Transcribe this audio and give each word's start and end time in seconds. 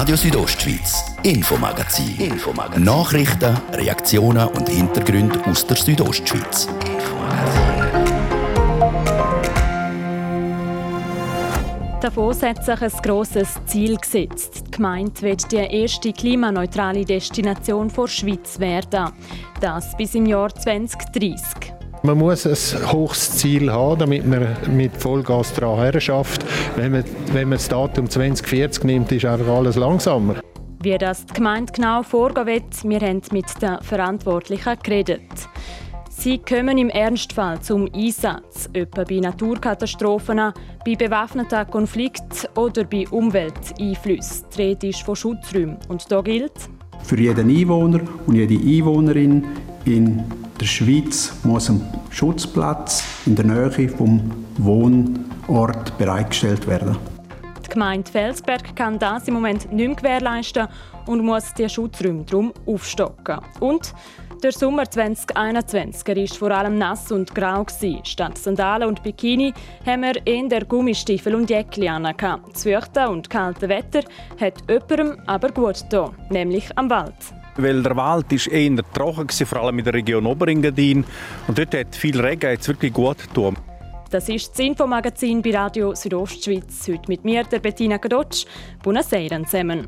Radio 0.00 0.16
Südostschweiz, 0.16 1.04
Infomagazin. 1.24 2.16
Infomagazin. 2.16 2.84
Nachrichten, 2.84 3.54
Reaktionen 3.74 4.48
und 4.48 4.66
Hintergründe 4.66 5.44
aus 5.44 5.66
der 5.66 5.76
Südostschweiz. 5.76 6.68
Davos 12.00 12.42
hat 12.42 12.64
sich 12.64 12.80
ein 12.80 13.02
grosses 13.02 13.60
Ziel 13.66 13.98
gesetzt. 13.98 14.64
Die 14.68 14.70
Gemeinde 14.70 15.20
wird 15.20 15.52
die 15.52 15.56
erste 15.56 16.14
klimaneutrale 16.14 17.04
Destination 17.04 17.92
der 17.94 18.08
Schweiz 18.08 18.58
werden. 18.58 19.12
Das 19.60 19.94
bis 19.98 20.14
im 20.14 20.24
Jahr 20.24 20.48
2030. 20.48 21.79
Man 22.02 22.16
muss 22.16 22.46
ein 22.46 22.92
hohes 22.92 23.32
Ziel 23.36 23.70
haben, 23.70 23.98
damit 23.98 24.26
man 24.26 24.56
mit 24.74 24.96
Vollgas 24.96 25.52
daran 25.52 26.00
schafft. 26.00 26.46
Wenn 26.76 26.92
man, 26.92 27.04
wenn 27.32 27.48
man 27.48 27.58
das 27.58 27.68
Datum 27.68 28.08
2040 28.08 28.84
nimmt, 28.84 29.12
ist 29.12 29.26
einfach 29.26 29.48
alles 29.48 29.76
langsamer. 29.76 30.36
Wie 30.82 30.96
das 30.96 31.26
die 31.26 31.34
Gemeinde 31.34 31.70
genau 31.74 32.02
vorgehen 32.02 32.46
wird, 32.46 32.84
wir 32.84 33.00
haben 33.00 33.20
mit 33.32 33.44
den 33.60 33.82
Verantwortlichen 33.82 34.78
geredet. 34.82 35.20
Sie 36.08 36.38
kommen 36.38 36.78
im 36.78 36.88
Ernstfall 36.88 37.60
zum 37.60 37.86
Einsatz, 37.94 38.70
etwa 38.72 39.04
bei 39.04 39.16
Naturkatastrophen, 39.16 40.52
bei 40.86 40.94
bewaffneten 40.94 41.70
Konflikten 41.70 42.48
oder 42.56 42.84
bei 42.84 43.06
Umwelteinflüssen. 43.10 44.46
Die 44.56 44.62
Rede 44.62 44.88
ist 44.88 45.02
von 45.02 45.16
Schutzräumen. 45.16 45.76
Und 45.88 46.10
da 46.10 46.22
gilt, 46.22 46.52
für 47.02 47.18
jeden 47.18 47.50
Einwohner 47.50 48.00
und 48.26 48.34
jede 48.34 48.54
Einwohnerin 48.54 49.44
in 49.84 50.22
der 50.60 50.66
Schweiz 50.66 51.32
muss 51.44 51.70
ein 51.70 51.82
Schutzplatz 52.10 53.04
in 53.26 53.34
der 53.34 53.46
Nähe 53.46 53.88
vom 53.88 54.30
Wohnort 54.58 55.96
bereitgestellt 55.98 56.66
werden. 56.66 56.96
Die 57.64 57.70
Gemeinde 57.70 58.10
Felsberg 58.10 58.74
kann 58.74 58.98
das 58.98 59.28
im 59.28 59.34
Moment 59.34 59.72
nicht 59.72 59.86
mehr 59.86 59.96
gewährleisten 59.96 60.68
und 61.06 61.24
muss 61.24 61.54
die 61.54 61.68
Schutzräume 61.68 62.24
darum 62.24 62.52
aufstocken. 62.66 63.38
Und 63.60 63.94
der 64.42 64.52
Sommer 64.52 64.90
2021 64.90 66.16
war 66.16 66.38
vor 66.38 66.50
allem 66.50 66.78
nass 66.78 67.12
und 67.12 67.34
grau. 67.34 67.66
Statt 68.04 68.38
Sandalen 68.38 68.88
und 68.88 69.02
Bikini 69.02 69.52
haben 69.84 70.02
wir 70.02 70.26
in 70.26 70.48
der 70.48 70.64
Gummistiefel 70.64 71.34
und 71.34 71.50
Jäckli 71.50 71.88
an. 71.88 72.04
Das 72.04 72.62
feuchte 72.62 73.08
und 73.08 73.28
kalte 73.28 73.68
Wetter 73.68 74.02
hat 74.40 74.54
jemandem 74.68 75.18
aber 75.26 75.50
gut 75.50 75.82
getan, 75.82 76.14
nämlich 76.30 76.66
am 76.76 76.88
Wald 76.88 77.39
weil 77.56 77.82
der 77.82 77.96
Wald 77.96 78.32
ist 78.32 78.48
eher 78.48 78.76
trocken 78.92 79.28
war, 79.28 79.46
vor 79.46 79.60
allem 79.60 79.78
in 79.78 79.84
der 79.84 79.94
Region 79.94 80.26
Oberengadin. 80.26 81.04
Und 81.46 81.58
dort 81.58 81.74
hat 81.74 81.94
viel 81.94 82.20
Regen 82.20 82.50
jetzt 82.50 82.68
wirklich 82.68 82.92
gut 82.92 83.18
getan. 83.18 83.56
Das 84.10 84.28
ist 84.28 84.50
das 84.50 84.58
Infomagazin 84.58 85.40
bei 85.40 85.56
Radio 85.56 85.94
Südostschweiz. 85.94 86.88
Heute 86.88 87.08
mit 87.08 87.24
mir, 87.24 87.44
der 87.44 87.60
Bettina 87.60 87.98
Kadotsch. 87.98 88.44
Buonasera 88.82 89.44
zusammen. 89.44 89.86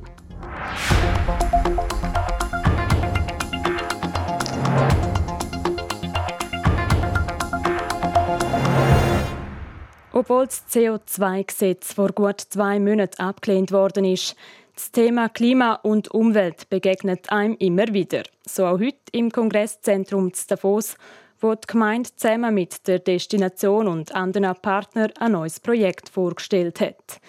Obwohl 10.12 10.46
das 10.46 10.62
CO2-Gesetz 10.70 11.94
vor 11.94 12.10
gut 12.10 12.40
zwei 12.40 12.78
Monaten 12.78 13.20
abgelehnt 13.20 13.72
worden 13.72 14.04
ist, 14.04 14.36
das 14.74 14.90
Thema 14.90 15.28
Klima 15.28 15.74
und 15.74 16.10
Umwelt 16.12 16.68
begegnet 16.70 17.30
einem 17.30 17.56
immer 17.58 17.88
wieder. 17.88 18.22
So 18.46 18.66
auch 18.66 18.80
heute 18.80 18.98
im 19.12 19.30
Kongresszentrum 19.30 20.32
zu 20.32 20.46
Davos, 20.48 20.96
wo 21.40 21.54
die 21.54 21.66
Gemeinde 21.66 22.10
zusammen 22.14 22.54
mit 22.54 22.86
der 22.86 23.00
Destination 23.00 23.88
und 23.88 24.14
anderen 24.14 24.54
Partnern 24.62 25.10
ein 25.18 25.32
neues 25.32 25.60
Projekt 25.60 26.08
vorgestellt 26.08 26.80
hat. 26.80 27.20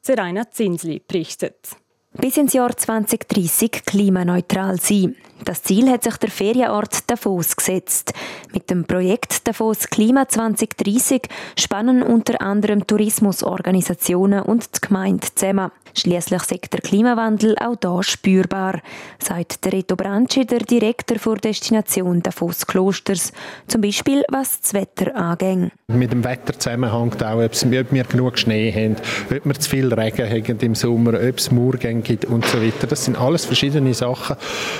Seraina 0.00 0.50
Zinsli 0.50 1.00
berichtet. 1.06 1.76
Bis 2.12 2.36
ins 2.36 2.52
Jahr 2.52 2.76
2030 2.76 3.84
klimaneutral 3.86 4.78
sein. 4.78 5.16
Das 5.44 5.62
Ziel 5.62 5.90
hat 5.90 6.04
sich 6.04 6.16
der 6.18 6.30
Ferienort 6.30 7.10
Davos 7.10 7.56
gesetzt. 7.56 8.12
Mit 8.52 8.70
dem 8.70 8.84
Projekt 8.84 9.48
Davos 9.48 9.88
Klima 9.88 10.28
2030 10.28 11.22
spannen 11.58 12.02
unter 12.02 12.40
anderem 12.40 12.86
Tourismusorganisationen 12.86 14.42
und 14.42 14.76
die 14.76 14.86
Gemeinde 14.86 15.26
zusammen. 15.34 15.72
Schließlich 15.94 16.42
sagt 16.44 16.72
der 16.72 16.80
Klimawandel 16.80 17.56
auch 17.58 17.76
hier 17.82 18.02
spürbar, 18.02 18.80
sagt 19.18 19.64
der 19.64 19.74
Reto 19.74 19.94
Branci, 19.94 20.46
der 20.46 20.60
Direktor 20.60 21.18
der 21.18 21.50
Destination 21.50 22.22
Davos 22.22 22.66
Klosters. 22.66 23.32
Zum 23.66 23.82
Beispiel, 23.82 24.22
was 24.30 24.60
das 24.60 24.72
Wetter 24.72 25.14
angeht. 25.14 25.70
Mit 25.88 26.12
dem 26.12 26.24
Wetter 26.24 26.58
zusammenhängt 26.58 27.22
auch, 27.22 27.42
ob 27.42 27.70
wir 27.70 27.84
genug 27.84 28.38
Schnee 28.38 28.72
haben, 28.72 28.96
ob 29.36 29.44
wir 29.44 29.54
zu 29.54 29.68
viel 29.68 29.92
Regen 29.92 30.30
haben 30.30 30.58
im 30.60 30.74
Sommer, 30.74 31.14
ob 31.14 31.38
es 31.38 31.50
Murgänge 31.50 32.00
gibt 32.00 32.24
und 32.24 32.46
so 32.46 32.62
weiter. 32.62 32.86
Das 32.86 33.04
sind 33.04 33.18
alles 33.18 33.44
verschiedene 33.44 33.92
Sachen, 33.92 34.36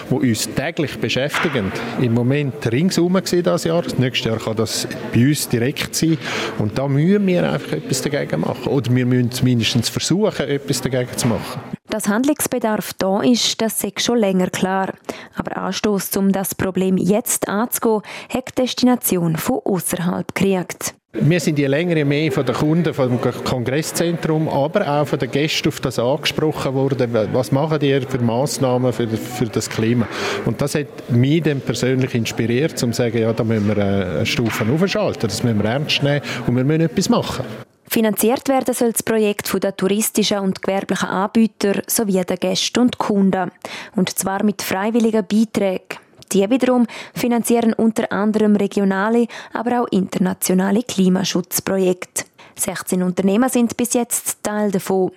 die 0.09 0.15
uns 0.15 0.49
täglich 0.55 0.99
beschäftigen. 0.99 1.73
Im 2.01 2.15
Moment 2.15 2.71
ringsum 2.71 3.19
dieses 3.21 3.65
Jahr. 3.65 3.83
Das 3.83 3.99
nächste 3.99 4.31
Jahr 4.31 4.39
kann 4.39 4.57
das 4.57 4.87
bei 5.13 5.27
uns 5.27 5.49
direkt 5.49 5.95
sein. 5.95 6.19
Und 6.59 6.79
da 6.79 6.89
müssen 6.89 7.27
wir 7.27 7.51
einfach 7.51 7.73
etwas 7.73 8.03
dagegen 8.03 8.41
machen. 8.41 8.67
Oder 8.67 8.95
wir 8.95 9.07
müssen 9.07 9.31
zumindest 9.31 9.91
versuchen, 9.91 10.49
etwas 10.49 10.81
dagegen 10.81 11.17
zu 11.17 11.29
machen. 11.29 11.61
Dass 11.89 12.09
Handlungsbedarf 12.09 12.95
da 12.95 13.21
ist, 13.21 13.61
das 13.61 13.83
ist 13.85 14.01
schon 14.01 14.19
länger 14.19 14.49
klar. 14.49 14.95
Aber 15.35 15.57
Anstoß, 15.57 16.17
um 16.17 16.33
das 16.33 16.55
Problem 16.55 16.97
jetzt 16.97 17.49
anzugehen, 17.49 18.03
hat 18.33 18.49
die 18.51 18.63
Destination 18.63 19.37
von 19.37 19.61
außerhalb 19.65 20.34
gekriegt. 20.34 20.95
Wir 21.15 21.41
sind 21.41 21.59
je 21.59 21.67
länger 21.67 22.03
mehr 22.06 22.33
von 22.33 22.47
den 22.47 22.55
Kunden 22.55 22.95
vom 22.95 23.21
Kongresszentrum, 23.21 24.49
aber 24.49 24.89
auch 24.89 25.06
von 25.06 25.19
den 25.19 25.31
Gästen 25.31 25.69
auf 25.69 25.78
das 25.78 25.99
angesprochen 25.99 26.73
worden. 26.73 27.28
Was 27.34 27.53
machen 27.53 27.83
ihr 27.83 28.00
für 28.00 28.19
Massnahmen 28.19 28.95
für, 28.95 29.06
für 29.06 29.45
das 29.45 29.69
Klima? 29.69 30.09
Und 30.47 30.62
das 30.62 30.75
hat 30.75 31.11
mich 31.11 31.43
dann 31.43 31.61
persönlich 31.61 32.15
inspiriert, 32.15 32.83
um 32.83 32.93
zu 32.93 33.03
sagen, 33.03 33.19
ja, 33.19 33.33
da 33.34 33.45
müssen 33.45 33.69
wir 33.69 33.77
eine 33.77 34.25
Stufe 34.25 34.65
aufschalten, 34.72 35.28
das 35.28 35.43
müssen 35.43 35.62
wir 35.62 35.71
ernst 35.71 36.03
nehmen 36.03 36.22
und 36.47 36.56
wir 36.56 36.65
müssen 36.65 36.81
etwas 36.81 37.11
machen. 37.11 37.45
Finanziert 37.89 38.49
werden 38.49 38.72
soll 38.72 38.93
das 38.93 39.03
Projekt 39.03 39.49
von 39.49 39.61
den 39.61 39.77
touristischen 39.77 40.39
und 40.39 40.62
gewerblichen 40.62 41.11
Anbietern 41.11 41.83
sowie 41.87 42.25
den 42.25 42.39
Gästen 42.39 42.81
und 42.81 42.97
Kunden. 42.97 43.51
Und 43.95 44.19
zwar 44.19 44.43
mit 44.45 44.62
freiwilligen 44.62 45.27
Beiträgen. 45.27 46.02
Die 46.32 46.48
wiederum 46.48 46.87
finanzieren 47.15 47.72
unter 47.75 48.10
anderem 48.10 48.56
regionale, 48.56 49.26
aber 49.53 49.82
auch 49.82 49.88
internationale 49.88 50.82
Klimaschutzprojekte. 50.82 52.25
16 52.54 53.03
Unternehmer 53.03 53.48
sind 53.48 53.76
bis 53.76 53.94
jetzt 53.94 54.42
Teil 54.42 54.71
davon. 54.71 55.10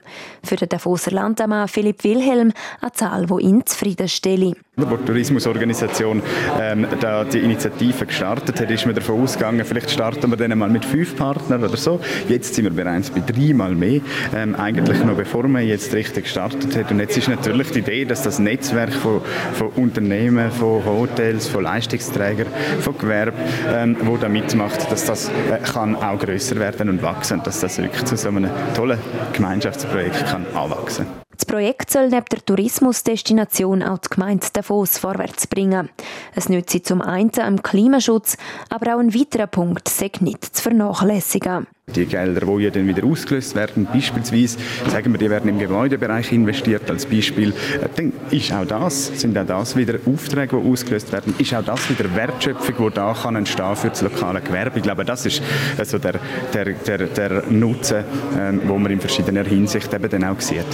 Für 0.43 0.55
den 0.55 0.69
Davoser 0.69 1.11
Landammann 1.11 1.67
Philipp 1.67 2.03
Wilhelm 2.03 2.53
eine 2.81 2.91
Zahl, 2.93 3.27
die 3.27 3.43
ihn 3.43 3.65
zufriedenstellt. 3.65 4.57
Als 4.77 4.89
die 4.89 5.05
Tourismusorganisation 5.05 6.21
ähm, 6.59 6.85
da 6.99 7.23
die 7.23 7.39
Initiative 7.39 8.05
gestartet 8.05 8.59
hat, 8.59 8.69
ist 8.69 8.85
man 8.85 8.93
davon 8.93 9.21
ausgegangen, 9.21 9.63
vielleicht 9.63 9.89
starten 9.89 10.29
wir 10.29 10.35
dann 10.35 10.57
mal 10.57 10.69
mit 10.69 10.83
fünf 10.83 11.15
Partnern 11.15 11.63
oder 11.63 11.77
so. 11.77 12.01
Jetzt 12.27 12.55
sind 12.55 12.65
wir 12.65 12.71
bereits 12.71 13.09
bei 13.09 13.21
dreimal 13.21 13.73
mehr, 13.73 14.01
ähm, 14.35 14.53
eigentlich 14.55 15.01
noch 15.05 15.15
bevor 15.15 15.47
man 15.47 15.65
jetzt 15.65 15.93
richtig 15.93 16.25
gestartet 16.25 16.75
hat. 16.75 16.91
Und 16.91 16.99
jetzt 16.99 17.15
ist 17.15 17.29
natürlich 17.29 17.71
die 17.71 17.79
Idee, 17.79 18.03
dass 18.03 18.23
das 18.23 18.37
Netzwerk 18.37 18.91
von, 18.91 19.21
von 19.53 19.69
Unternehmen, 19.77 20.51
von 20.51 20.83
Hotels, 20.83 21.47
von 21.47 21.63
Leistungsträgern, 21.63 22.47
von 22.81 22.97
Gewerbe, 22.97 23.37
ähm, 23.73 23.95
wo 24.01 24.17
da 24.17 24.27
mitmacht, 24.27 24.91
dass 24.91 25.05
das 25.05 25.29
äh, 25.29 25.57
kann 25.71 25.95
auch 25.95 26.19
größer 26.19 26.57
werden 26.57 26.89
und 26.89 27.01
wachsen, 27.01 27.41
dass 27.45 27.61
das 27.61 27.77
wirklich 27.77 28.03
zu 28.03 28.17
so 28.17 28.27
einem 28.27 28.49
tollen 28.75 28.99
Gemeinschaftsprojekt 29.31 30.25
kann 30.25 30.45
anwachsen. 30.53 31.24
Das 31.37 31.45
Projekt 31.45 31.91
soll 31.91 32.09
neben 32.09 32.25
der 32.31 32.45
Tourismusdestination 32.45 33.83
auch 33.83 33.97
die 33.97 34.09
Gemeinde 34.09 34.47
Davos 34.53 34.97
vorwärts 34.97 35.47
bringen. 35.47 35.89
Es 36.33 36.47
nützt 36.47 36.85
zum 36.85 37.01
einen 37.01 37.31
am 37.39 37.61
Klimaschutz, 37.61 38.37
aber 38.69 38.95
auch 38.95 38.99
ein 38.99 39.13
weiterer 39.13 39.47
Punkt 39.47 39.89
sei 39.89 40.11
nicht 40.21 40.55
zu 40.55 40.63
vernachlässigen. 40.63 41.67
Die 41.93 42.05
Gelder, 42.05 42.45
die 42.45 42.63
ja 42.63 42.69
dann 42.71 42.87
wieder 42.87 43.05
ausgelöst 43.05 43.53
werden, 43.53 43.87
beispielsweise, 43.91 44.57
sagen 44.87 45.11
wir, 45.11 45.19
die 45.19 45.29
werden 45.29 45.49
im 45.49 45.59
Gebäudebereich 45.59 46.31
investiert 46.31 46.89
als 46.89 47.05
Beispiel, 47.05 47.49
äh, 47.49 47.87
dann 47.95 48.11
ist 48.31 48.51
auch 48.51 48.65
das, 48.65 49.07
sind 49.19 49.37
auch 49.37 49.45
das 49.45 49.75
wieder 49.75 49.99
Aufträge, 50.05 50.59
die 50.59 50.71
ausgelöst 50.71 51.11
werden, 51.11 51.35
ist 51.37 51.53
auch 51.53 51.63
das 51.63 51.87
wieder 51.89 52.15
Wertschöpfung, 52.15 52.89
die 52.89 52.95
da 52.95 53.13
kann 53.13 53.35
entstehen 53.35 53.75
für 53.75 53.89
das 53.89 54.01
lokale 54.01 54.41
Gewerbe. 54.41 54.77
Ich 54.77 54.83
glaube, 54.83 55.05
das 55.05 55.27
ist 55.27 55.43
also 55.77 55.99
der, 55.99 56.19
der, 56.53 56.73
der, 56.73 56.97
der 57.07 57.43
Nutzen, 57.49 58.03
ähm, 58.39 58.61
wo 58.65 58.79
man 58.79 58.91
in 58.91 58.99
verschiedener 58.99 59.43
Hinsicht 59.43 59.93
eben 59.93 60.09
dann 60.09 60.23
auch 60.23 60.41
sieht. 60.41 60.65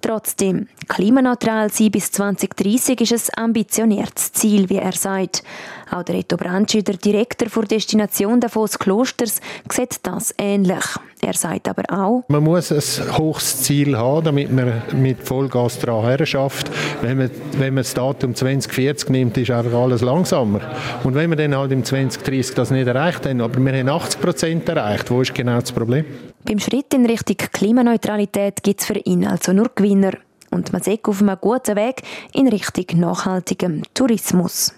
Trotzdem, 0.00 0.68
klimaneutral 0.88 1.70
sein 1.70 1.90
bis 1.90 2.12
2030 2.12 3.00
ist 3.00 3.36
ein 3.36 3.44
ambitioniertes 3.44 4.32
Ziel, 4.32 4.68
wie 4.68 4.76
er 4.76 4.92
sagt. 4.92 5.42
Auch 5.90 6.02
der 6.02 6.16
Reto 6.16 6.36
Branci, 6.36 6.82
der 6.82 6.96
Direktor 6.96 7.48
der 7.48 7.78
Destination 7.78 8.40
Davos 8.40 8.78
Klosters, 8.78 9.40
sieht 9.70 9.98
das 10.02 10.34
ähnlich. 10.38 10.84
Er 11.22 11.32
sagt 11.32 11.68
aber 11.68 11.82
auch, 11.88 12.24
man 12.28 12.42
muss 12.42 12.70
ein 12.70 13.18
hohes 13.18 13.62
Ziel 13.62 13.96
haben, 13.96 14.24
damit 14.24 14.52
man 14.52 14.82
mit 14.92 15.22
Vollgas 15.22 15.78
daran 15.78 16.26
schafft. 16.26 16.70
Wenn 17.00 17.18
man, 17.18 17.30
wenn 17.52 17.74
man 17.74 17.82
das 17.82 17.94
Datum 17.94 18.34
2040 18.34 19.08
nimmt, 19.08 19.36
ist 19.38 19.50
einfach 19.50 19.78
alles 19.78 20.02
langsamer. 20.02 20.60
Und 21.04 21.14
wenn 21.14 21.30
wir 21.30 21.36
dann 21.36 21.56
halt 21.56 21.72
im 21.72 21.84
2030 21.84 22.54
das 22.54 22.70
nicht 22.70 22.86
erreicht 22.86 23.26
haben, 23.26 23.40
aber 23.40 23.58
wir 23.58 23.72
haben 23.72 23.88
80 23.88 24.20
Prozent 24.20 24.68
erreicht, 24.68 25.10
wo 25.10 25.22
ist 25.22 25.34
genau 25.34 25.58
das 25.58 25.72
Problem? 25.72 26.04
Beim 26.46 26.60
Schritt 26.60 26.94
in 26.94 27.06
Richtung 27.06 27.38
Klimaneutralität 27.38 28.62
gibt 28.62 28.80
es 28.80 28.86
für 28.86 28.98
ihn 29.00 29.26
also 29.26 29.52
nur 29.52 29.68
Gewinner. 29.74 30.12
und 30.52 30.72
man 30.72 30.80
sieht 30.80 31.04
auf 31.06 31.20
einem 31.20 31.36
guten 31.40 31.74
Weg 31.74 32.02
in 32.32 32.46
Richtung 32.46 33.00
nachhaltigem 33.00 33.82
Tourismus. 33.94 34.72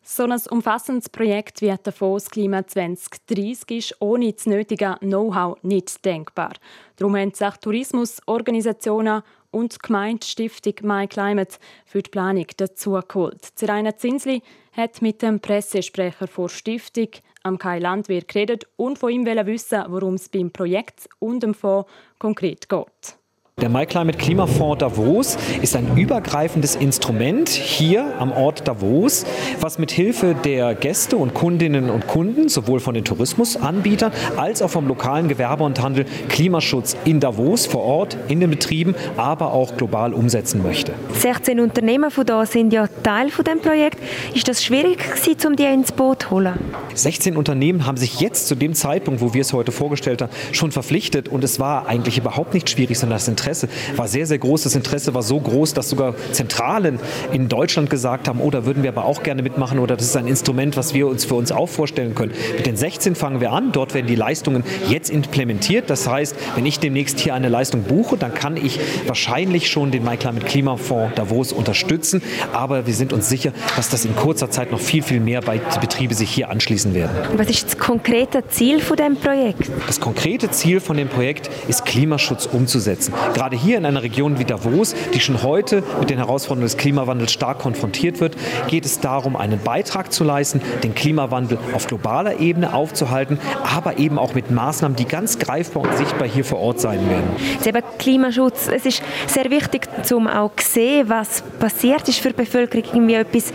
So 0.00 0.22
ein 0.22 0.40
umfassendes 0.48 1.08
Projekt 1.08 1.60
wie 1.60 1.74
Davos 1.82 2.30
Klima 2.30 2.64
2030 2.64 3.70
ist 3.70 3.96
ohne 4.00 4.32
das 4.32 4.46
nötige 4.46 4.96
Know-how 5.00 5.60
nicht 5.64 6.04
denkbar. 6.04 6.52
Darum 6.94 7.16
haben 7.16 7.34
sich 7.34 7.56
Tourismusorganisationen 7.60 9.22
und 9.50 9.74
die 9.74 9.78
Gemeindestiftung 9.78 10.74
MyClimate 10.82 11.56
für 11.84 12.02
die 12.02 12.10
Planung 12.10 12.46
dazu 12.56 12.92
geholt. 13.08 13.44
Zeraina 13.56 13.96
Zinsli 13.96 14.42
hat 14.72 15.02
mit 15.02 15.20
dem 15.20 15.40
Pressesprecher 15.40 16.26
der 16.26 16.48
Stiftung, 16.48 17.08
am 17.42 17.58
Kai 17.58 17.78
Landwehr, 17.78 18.22
geredet 18.22 18.64
und 18.76 18.98
von 18.98 19.10
ihm 19.10 19.26
wissen, 19.26 19.84
worum 19.88 20.14
es 20.14 20.28
beim 20.28 20.50
Projekt 20.50 21.08
und 21.18 21.42
dem 21.42 21.54
Fonds 21.54 21.90
konkret 22.18 22.68
geht. 22.68 23.19
Der 23.60 23.68
MyClimate 23.68 24.16
Klimafonds 24.16 24.78
Davos 24.78 25.36
ist 25.60 25.76
ein 25.76 25.94
übergreifendes 25.94 26.76
Instrument 26.76 27.50
hier 27.50 28.14
am 28.18 28.32
Ort 28.32 28.66
Davos, 28.66 29.26
was 29.60 29.78
mit 29.78 29.90
Hilfe 29.90 30.34
der 30.34 30.74
Gäste 30.74 31.18
und 31.18 31.34
Kundinnen 31.34 31.90
und 31.90 32.06
Kunden, 32.06 32.48
sowohl 32.48 32.80
von 32.80 32.94
den 32.94 33.04
Tourismusanbietern 33.04 34.12
als 34.38 34.62
auch 34.62 34.70
vom 34.70 34.88
lokalen 34.88 35.28
Gewerbe 35.28 35.64
und 35.64 35.82
Handel, 35.82 36.06
Klimaschutz 36.30 36.96
in 37.04 37.20
Davos 37.20 37.66
vor 37.66 37.82
Ort, 37.82 38.16
in 38.28 38.40
den 38.40 38.48
Betrieben, 38.48 38.94
aber 39.18 39.52
auch 39.52 39.76
global 39.76 40.14
umsetzen 40.14 40.62
möchte. 40.62 40.94
16 41.18 41.60
Unternehmen 41.60 42.10
von 42.10 42.24
da 42.24 42.46
sind 42.46 42.72
ja 42.72 42.86
Teil 43.02 43.28
von 43.28 43.44
dem 43.44 43.60
Projekt. 43.60 43.98
Ist 44.34 44.48
das 44.48 44.64
schwierig 44.64 44.98
gewesen, 44.98 45.48
um 45.48 45.56
die 45.56 45.64
ins 45.64 45.92
Boot 45.92 46.22
zu 46.22 46.30
holen? 46.30 46.54
16 46.94 47.36
Unternehmen 47.36 47.84
haben 47.84 47.98
sich 47.98 48.20
jetzt 48.20 48.48
zu 48.48 48.54
dem 48.54 48.72
Zeitpunkt, 48.72 49.20
wo 49.20 49.34
wir 49.34 49.42
es 49.42 49.52
heute 49.52 49.70
vorgestellt 49.70 50.22
haben, 50.22 50.32
schon 50.52 50.72
verpflichtet 50.72 51.28
und 51.28 51.44
es 51.44 51.60
war 51.60 51.86
eigentlich 51.86 52.16
überhaupt 52.16 52.54
nicht 52.54 52.70
schwierig, 52.70 52.98
sondern 52.98 53.16
das 53.16 53.28
Interesse 53.28 53.49
Interesse 53.50 53.68
war 53.96 54.08
sehr, 54.08 54.26
sehr 54.26 54.38
groß. 54.38 54.62
Das 54.62 54.74
Interesse 54.74 55.14
war 55.14 55.22
so 55.22 55.40
groß, 55.40 55.74
dass 55.74 55.88
sogar 55.90 56.14
Zentralen 56.32 57.00
in 57.32 57.48
Deutschland 57.48 57.90
gesagt 57.90 58.28
haben, 58.28 58.40
oh, 58.40 58.50
da 58.50 58.64
würden 58.64 58.82
wir 58.82 58.90
aber 58.90 59.04
auch 59.04 59.22
gerne 59.22 59.42
mitmachen 59.42 59.78
oder 59.78 59.96
das 59.96 60.06
ist 60.06 60.16
ein 60.16 60.28
Instrument, 60.28 60.76
was 60.76 60.94
wir 60.94 61.08
uns 61.08 61.24
für 61.24 61.34
uns 61.34 61.50
auch 61.50 61.68
vorstellen 61.68 62.14
können. 62.14 62.32
Mit 62.56 62.66
den 62.66 62.76
16 62.76 63.14
fangen 63.14 63.40
wir 63.40 63.52
an. 63.52 63.72
Dort 63.72 63.94
werden 63.94 64.06
die 64.06 64.14
Leistungen 64.14 64.62
jetzt 64.88 65.10
implementiert. 65.10 65.90
Das 65.90 66.08
heißt, 66.08 66.36
wenn 66.54 66.64
ich 66.64 66.78
demnächst 66.78 67.18
hier 67.18 67.34
eine 67.34 67.48
Leistung 67.48 67.82
buche, 67.82 68.16
dann 68.16 68.34
kann 68.34 68.56
ich 68.56 68.78
wahrscheinlich 69.06 69.68
schon 69.68 69.90
den 69.90 70.04
MyClimate 70.04 70.46
Klimafonds 70.46 71.14
Davos 71.16 71.52
unterstützen. 71.52 72.22
Aber 72.52 72.86
wir 72.86 72.94
sind 72.94 73.12
uns 73.12 73.28
sicher, 73.28 73.52
dass 73.76 73.90
das 73.90 74.04
in 74.04 74.14
kurzer 74.14 74.50
Zeit 74.50 74.70
noch 74.70 74.80
viel, 74.80 75.02
viel 75.02 75.20
mehr 75.20 75.40
Betriebe 75.80 76.14
sich 76.14 76.30
hier 76.30 76.50
anschließen 76.50 76.94
werden. 76.94 77.10
Was 77.36 77.50
ist 77.50 77.66
das 77.66 77.78
konkrete 77.78 78.46
Ziel 78.48 78.80
von 78.80 78.96
dem 78.96 79.16
Projekt? 79.16 79.70
Das 79.86 79.98
konkrete 79.98 80.50
Ziel 80.50 80.80
von 80.80 80.96
dem 80.96 81.08
Projekt 81.08 81.50
ist 81.68 81.84
Klimaschutz 81.84 82.46
umzusetzen 82.46 83.12
gerade 83.40 83.56
hier 83.56 83.78
in 83.78 83.86
einer 83.86 84.02
Region 84.02 84.38
wie 84.38 84.44
Davos, 84.44 84.94
die 85.14 85.20
schon 85.20 85.42
heute 85.42 85.82
mit 85.98 86.10
den 86.10 86.18
Herausforderungen 86.18 86.66
des 86.66 86.76
Klimawandels 86.76 87.32
stark 87.32 87.60
konfrontiert 87.60 88.20
wird, 88.20 88.36
geht 88.68 88.84
es 88.84 89.00
darum, 89.00 89.34
einen 89.34 89.58
Beitrag 89.60 90.12
zu 90.12 90.24
leisten, 90.24 90.60
den 90.82 90.94
Klimawandel 90.94 91.56
auf 91.72 91.86
globaler 91.86 92.38
Ebene 92.38 92.74
aufzuhalten, 92.74 93.38
aber 93.74 93.98
eben 93.98 94.18
auch 94.18 94.34
mit 94.34 94.50
Maßnahmen, 94.50 94.94
die 94.94 95.06
ganz 95.06 95.38
greifbar 95.38 95.84
und 95.84 95.96
sichtbar 95.96 96.28
hier 96.28 96.44
vor 96.44 96.58
Ort 96.58 96.80
sein 96.80 97.00
werden. 97.08 97.30
Eben 97.64 97.82
Klimaschutz, 97.98 98.68
es 98.68 98.84
ist 98.84 99.02
sehr 99.26 99.50
wichtig, 99.50 99.88
um 100.12 100.26
auch 100.28 100.54
zu 100.56 100.72
sehen, 100.72 101.08
was 101.08 101.42
passiert 101.58 102.06
ist 102.10 102.18
für 102.18 102.28
die 102.28 102.42
Bevölkerung, 102.42 102.84
irgendwie 102.92 103.14
etwas 103.14 103.54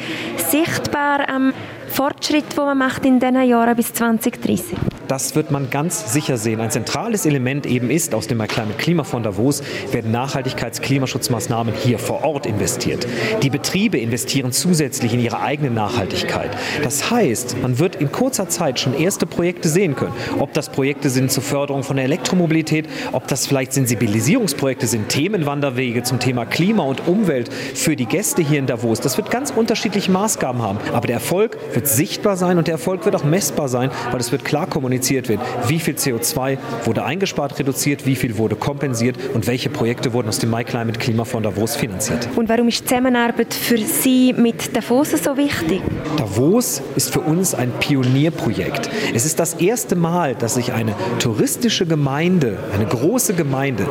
sichtbar 0.50 1.30
am 1.30 1.54
Fortschritt, 1.90 2.58
den 2.58 2.66
man 2.66 2.76
macht 2.80 3.06
in 3.06 3.20
diesen 3.20 3.44
Jahren 3.44 3.76
bis 3.76 3.94
2030. 3.94 4.95
Das 5.08 5.36
wird 5.36 5.52
man 5.52 5.70
ganz 5.70 6.14
sicher 6.14 6.38
sehen. 6.38 6.60
Ein 6.60 6.72
zentrales 6.72 7.26
Element 7.26 7.66
eben 7.68 7.92
ist, 7.92 8.16
aus 8.16 8.28
dem 8.28 8.40
Climate 8.40 8.78
Klimafonds 8.78 9.26
Davos 9.26 9.62
werden 9.92 10.12
Nachhaltigkeits-Klimaschutzmaßnahmen 10.12 11.74
hier 11.76 12.00
vor 12.00 12.24
Ort 12.24 12.48
investiert. 12.48 13.06
Die 13.44 13.52
Betriebe 13.52 14.00
investieren 14.00 14.52
zusätzlich 14.52 15.14
in 15.14 15.20
ihre 15.20 15.42
eigene 15.42 15.70
Nachhaltigkeit. 15.70 16.50
Das 16.84 17.12
heißt, 17.12 17.62
man 17.62 17.78
wird 17.78 17.98
in 17.98 18.12
kurzer 18.12 18.50
Zeit 18.50 18.80
schon 18.80 18.98
erste 18.98 19.28
Projekte 19.28 19.70
sehen 19.70 19.96
können. 19.96 20.14
Ob 20.40 20.54
das 20.54 20.70
Projekte 20.70 21.10
sind 21.10 21.32
zur 21.32 21.44
Förderung 21.44 21.84
von 21.84 21.98
der 21.98 22.06
Elektromobilität, 22.06 22.88
ob 23.12 23.28
das 23.28 23.46
vielleicht 23.46 23.74
Sensibilisierungsprojekte 23.74 24.88
sind, 24.88 25.10
Themenwanderwege 25.10 26.02
zum 26.04 26.20
Thema 26.20 26.46
Klima 26.46 26.84
und 26.84 27.08
Umwelt 27.08 27.54
für 27.54 27.96
die 27.96 28.06
Gäste 28.06 28.42
hier 28.42 28.58
in 28.60 28.66
Davos. 28.66 29.02
Das 29.02 29.18
wird 29.18 29.30
ganz 29.30 29.52
unterschiedliche 29.52 30.12
Maßgaben 30.12 30.62
haben. 30.62 30.80
Aber 30.94 31.06
der 31.06 31.16
Erfolg 31.16 31.58
wird 31.74 31.88
sichtbar 31.88 32.38
sein 32.38 32.58
und 32.58 32.68
der 32.68 32.74
Erfolg 32.74 33.06
wird 33.06 33.16
auch 33.16 33.24
messbar 33.24 33.70
sein, 33.70 33.92
weil 34.12 34.20
es 34.20 34.32
wird 34.32 34.44
klar 34.44 34.66
kommuniziert 34.68 34.95
kommuniziert 34.96 35.30
wird, 35.30 35.42
wie 35.68 35.80
viel 35.80 35.96
CO2 35.96 36.58
wurde 36.86 37.04
eingespart, 37.04 37.60
reduziert, 37.60 38.06
wie 38.06 38.16
viel 38.16 38.38
wurde 38.38 38.56
kompensiert 38.56 39.18
und 39.34 39.48
welche 39.48 39.70
Projekte 39.70 40.14
wurden 40.14 40.30
aus 40.30 40.40
dem 40.40 40.52
MyClimate 40.52 41.00
Klimafonds 41.00 41.44
Davos 41.44 41.76
finanziert. 41.76 42.30
Und 42.36 42.48
warum 42.50 42.70
ist 42.70 42.82
die 42.82 42.86
Zusammenarbeit 42.86 43.54
für 43.54 43.78
Sie 43.78 44.34
mit 44.34 44.76
Davos 44.76 45.12
so 45.12 45.38
wichtig? 45.38 45.82
Davos 46.18 46.82
ist 46.96 47.12
für 47.12 47.20
uns 47.20 47.54
ein 47.54 47.72
Pionierprojekt. 47.80 48.90
Es 49.14 49.26
ist 49.26 49.40
das 49.40 49.56
erste 49.56 49.96
Mal, 49.96 50.36
dass 50.36 50.56
sich 50.56 50.72
eine 50.72 50.96
touristische 51.20 51.86
Gemeinde, 51.86 52.58
eine 52.74 52.86
große 52.86 53.34
Gemeinde, 53.34 53.86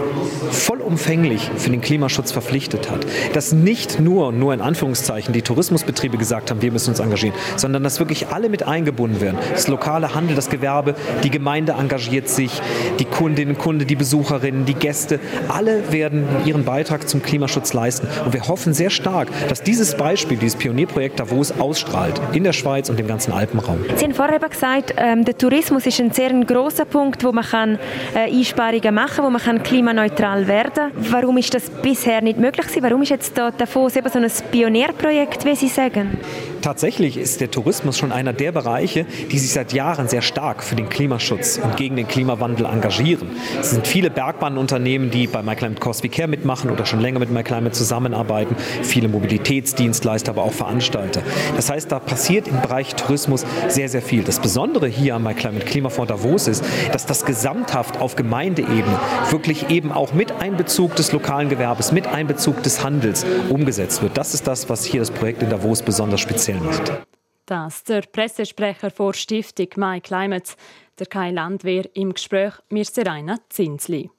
vollumfänglich 0.51 1.51
für 1.57 1.71
den 1.71 1.81
Klimaschutz 1.81 2.33
verpflichtet 2.33 2.91
hat. 2.91 3.07
Dass 3.35 3.53
nicht 3.53 4.01
nur, 4.01 4.33
nur 4.33 4.55
in 4.55 4.61
Anführungszeichen, 4.61 5.35
die 5.35 5.43
Tourismusbetriebe 5.43 6.17
gesagt 6.17 6.51
haben, 6.51 6.63
wir 6.63 6.73
müssen 6.73 6.91
uns 6.91 7.01
engagieren, 7.01 7.35
sondern 7.57 7.85
dass 7.85 7.99
wirklich 7.99 8.29
alle 8.29 8.49
mit 8.49 8.63
eingebunden 8.63 9.21
werden. 9.21 9.39
Das 9.53 9.69
lokale 9.69 10.15
Handel, 10.15 10.35
das 10.35 10.49
Gewerbe, 10.49 10.94
die 11.23 11.31
Gemeinde 11.31 11.73
engagiert 11.73 12.29
sich, 12.29 12.51
die 12.99 13.05
Kundinnen 13.05 13.55
und 13.55 13.61
Kunden, 13.61 13.87
die 13.87 13.97
Besucherinnen, 13.97 14.65
die 14.65 14.75
Gäste, 14.75 15.21
alle 15.49 15.93
werden 15.93 16.27
ihren 16.45 16.65
Beitrag 16.65 17.09
zum 17.09 17.23
Klimaschutz 17.23 17.73
leisten. 17.73 18.09
Und 18.25 18.33
wir 18.33 18.47
hoffen 18.49 18.75
sehr 18.75 18.91
stark, 18.91 19.29
dass 19.49 19.63
dieses 19.63 19.97
Beispiel, 19.97 20.37
dieses 20.37 20.57
Pionierprojekt 20.57 21.21
Davos 21.21 21.53
ausstrahlt 21.53 22.21
in 22.33 22.45
der 22.45 22.53
Schweiz 22.53 22.89
und 22.91 22.99
im 23.01 23.07
ganzen 23.07 23.33
Alpenraum. 23.33 23.79
Sie 23.97 24.05
haben 24.05 24.15
vorher 24.15 24.39
gesagt, 24.39 24.95
ähm, 24.97 25.25
der 25.25 25.37
Tourismus 25.37 25.87
ist 25.87 26.01
ein 26.01 26.13
sehr 26.13 26.33
großer 26.33 26.85
Punkt, 26.85 27.25
wo 27.25 27.33
man 27.33 27.45
kann, 27.45 27.79
äh, 28.15 28.31
Einsparungen 28.31 28.95
machen 28.95 29.17
kann, 29.17 29.25
wo 29.25 29.31
man 29.31 29.41
kann 29.41 29.63
klimaneutral 29.63 30.47
werden 30.47 30.73
kann. 30.75 30.93
Warum 31.11 31.37
ist 31.39 31.55
das 31.55 31.71
bisher 31.71 32.21
nicht 32.21 32.39
möglich 32.39 32.67
gewesen? 32.67 32.83
Warum 32.83 33.03
ist 33.03 33.11
jetzt 33.11 33.37
da 33.37 33.51
Davos 33.51 33.97
eben 33.97 34.09
so 34.09 34.19
ein 34.19 34.31
Pionierprojekt, 34.51 35.45
wie 35.45 35.55
Sie 35.55 35.69
sagen? 35.69 36.19
Tatsächlich 36.63 37.19
ist 37.19 37.41
der 37.41 37.51
Tourismus 37.51 37.99
schon 37.99 38.11
einer 38.11 38.33
der 38.33 38.51
Bereiche, 38.53 39.05
die 39.31 39.39
sich 39.39 39.53
seit 39.53 39.73
Jahren 39.75 40.09
sehr 40.09 40.23
stark 40.23 40.63
für 40.63 40.75
den 40.75 40.84
Klimaschutz 40.89 41.61
und 41.63 41.77
gegen 41.77 41.97
den 41.97 42.09
Klimawandel 42.09 42.67
engagieren. 42.67 43.29
Es 43.61 43.71
sind 43.71 43.87
viele 43.87 44.11
Bergbahnunternehmen, 44.11 45.11
die 45.11 45.27
bei 45.27 45.43
MyClimate 45.43 45.81
Cost 45.81 46.11
Care 46.11 46.29
mitmachen 46.29 46.71
oder 46.71 46.87
schon 46.87 47.01
länger 47.01 47.19
mit 47.19 47.31
MyClimate 47.31 47.73
zusammenarbeiten, 47.73 48.57
viele 48.83 49.09
Mobilitätsdienstleister, 49.09 50.31
aber 50.31 50.45
auch 50.45 50.53
Veranstalter. 50.53 51.23
Das 51.57 51.71
heißt, 51.71 51.93
da 51.93 51.99
passiert 51.99 52.49
im 52.49 52.61
Bereich 52.61 52.95
Tourismus 52.95 53.45
sehr, 53.69 53.89
sehr 53.89 54.03
viel. 54.03 54.23
Das 54.23 54.41
Besondere 54.41 54.87
hier 54.87 55.17
am 55.17 55.25
MyClimate 55.25 55.67
Klimafonds 55.67 56.09
Davos 56.09 56.49
ist, 56.49 56.65
dass 56.93 57.07
das 57.07 57.25
gesamthaft 57.25 58.01
auf 58.01 58.17
Gemeindeebene 58.17 59.01
wirklich 59.31 59.71
eben 59.71 59.93
auch 59.93 60.13
mit 60.15 60.33
Einbezug 60.41 60.97
des 60.97 61.13
lokalen 61.13 61.49
Gewerbes, 61.49 61.93
mit 61.93 62.07
Einbezug 62.07 62.63
des 62.63 62.83
Handels 62.83 63.27
umgesetzt 63.49 64.03
wird. 64.03 64.17
Das 64.17 64.35
ist 64.35 64.47
das, 64.47 64.69
was 64.69 64.85
hier 64.85 65.01
das 65.01 65.11
Projekt 65.11 65.43
in 65.43 65.51
Davos 65.51 65.83
besonders 65.83 66.21
speziell 66.21 66.55
Ziel 66.55 66.61
macht. 66.61 67.14
Das 67.47 67.85
der 67.85 68.01
Pressesprecher 68.01 68.91
vor 68.91 69.13
Stiftung 69.13 69.69
My 69.77 70.01
Climate, 70.01 70.53
der 70.99 71.07
Kai 71.07 71.31
Landwehr, 71.31 71.85
im 71.95 72.15
Gespräch 72.15 72.55
mit 72.71 72.87
Serena 72.87 73.39
Zinsli. 73.51 74.11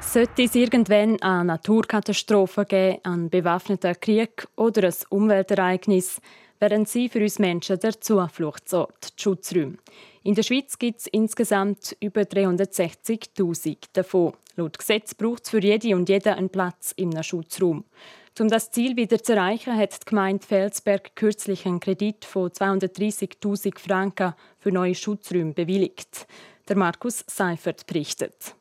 Sollte 0.00 0.42
es 0.42 0.54
irgendwann 0.56 1.22
eine 1.22 1.44
Naturkatastrophe 1.44 2.64
geben, 2.64 2.98
einen 3.04 3.30
bewaffneten 3.30 3.94
Krieg 4.00 4.48
oder 4.56 4.88
ein 4.88 4.94
Umweltereignis, 5.10 6.20
wären 6.58 6.86
sie 6.86 7.08
für 7.08 7.20
uns 7.20 7.38
Menschen 7.38 7.78
der 7.78 8.00
Zufluchtsort, 8.00 9.16
die 9.16 9.22
Schutzräume. 9.22 9.76
In 10.26 10.34
der 10.34 10.42
Schweiz 10.42 10.78
gibt 10.78 11.00
es 11.00 11.06
insgesamt 11.06 11.94
über 12.00 12.22
360.000 12.22 13.76
davon. 13.92 14.32
Laut 14.56 14.78
Gesetz 14.78 15.14
braucht 15.14 15.44
es 15.44 15.50
für 15.50 15.62
jede 15.62 15.94
und 15.94 16.08
jeden 16.08 16.32
einen 16.32 16.48
Platz 16.48 16.94
einem 16.98 17.22
Schutzraum. 17.22 17.84
Um 18.40 18.48
das 18.48 18.70
Ziel 18.70 18.96
wieder 18.96 19.22
zu 19.22 19.34
erreichen, 19.34 19.76
hat 19.76 19.92
die 20.00 20.06
Gemeinde 20.06 20.46
Felsberg 20.46 21.14
kürzlich 21.14 21.66
einen 21.66 21.78
Kredit 21.78 22.24
von 22.24 22.48
230.000 22.48 23.78
Franken 23.78 24.32
für 24.58 24.72
neue 24.72 24.94
Schutzräume 24.94 25.52
bewilligt. 25.52 26.26
Der 26.68 26.76
Markus 26.78 27.22
Seifert 27.26 27.86
berichtet. 27.86 28.54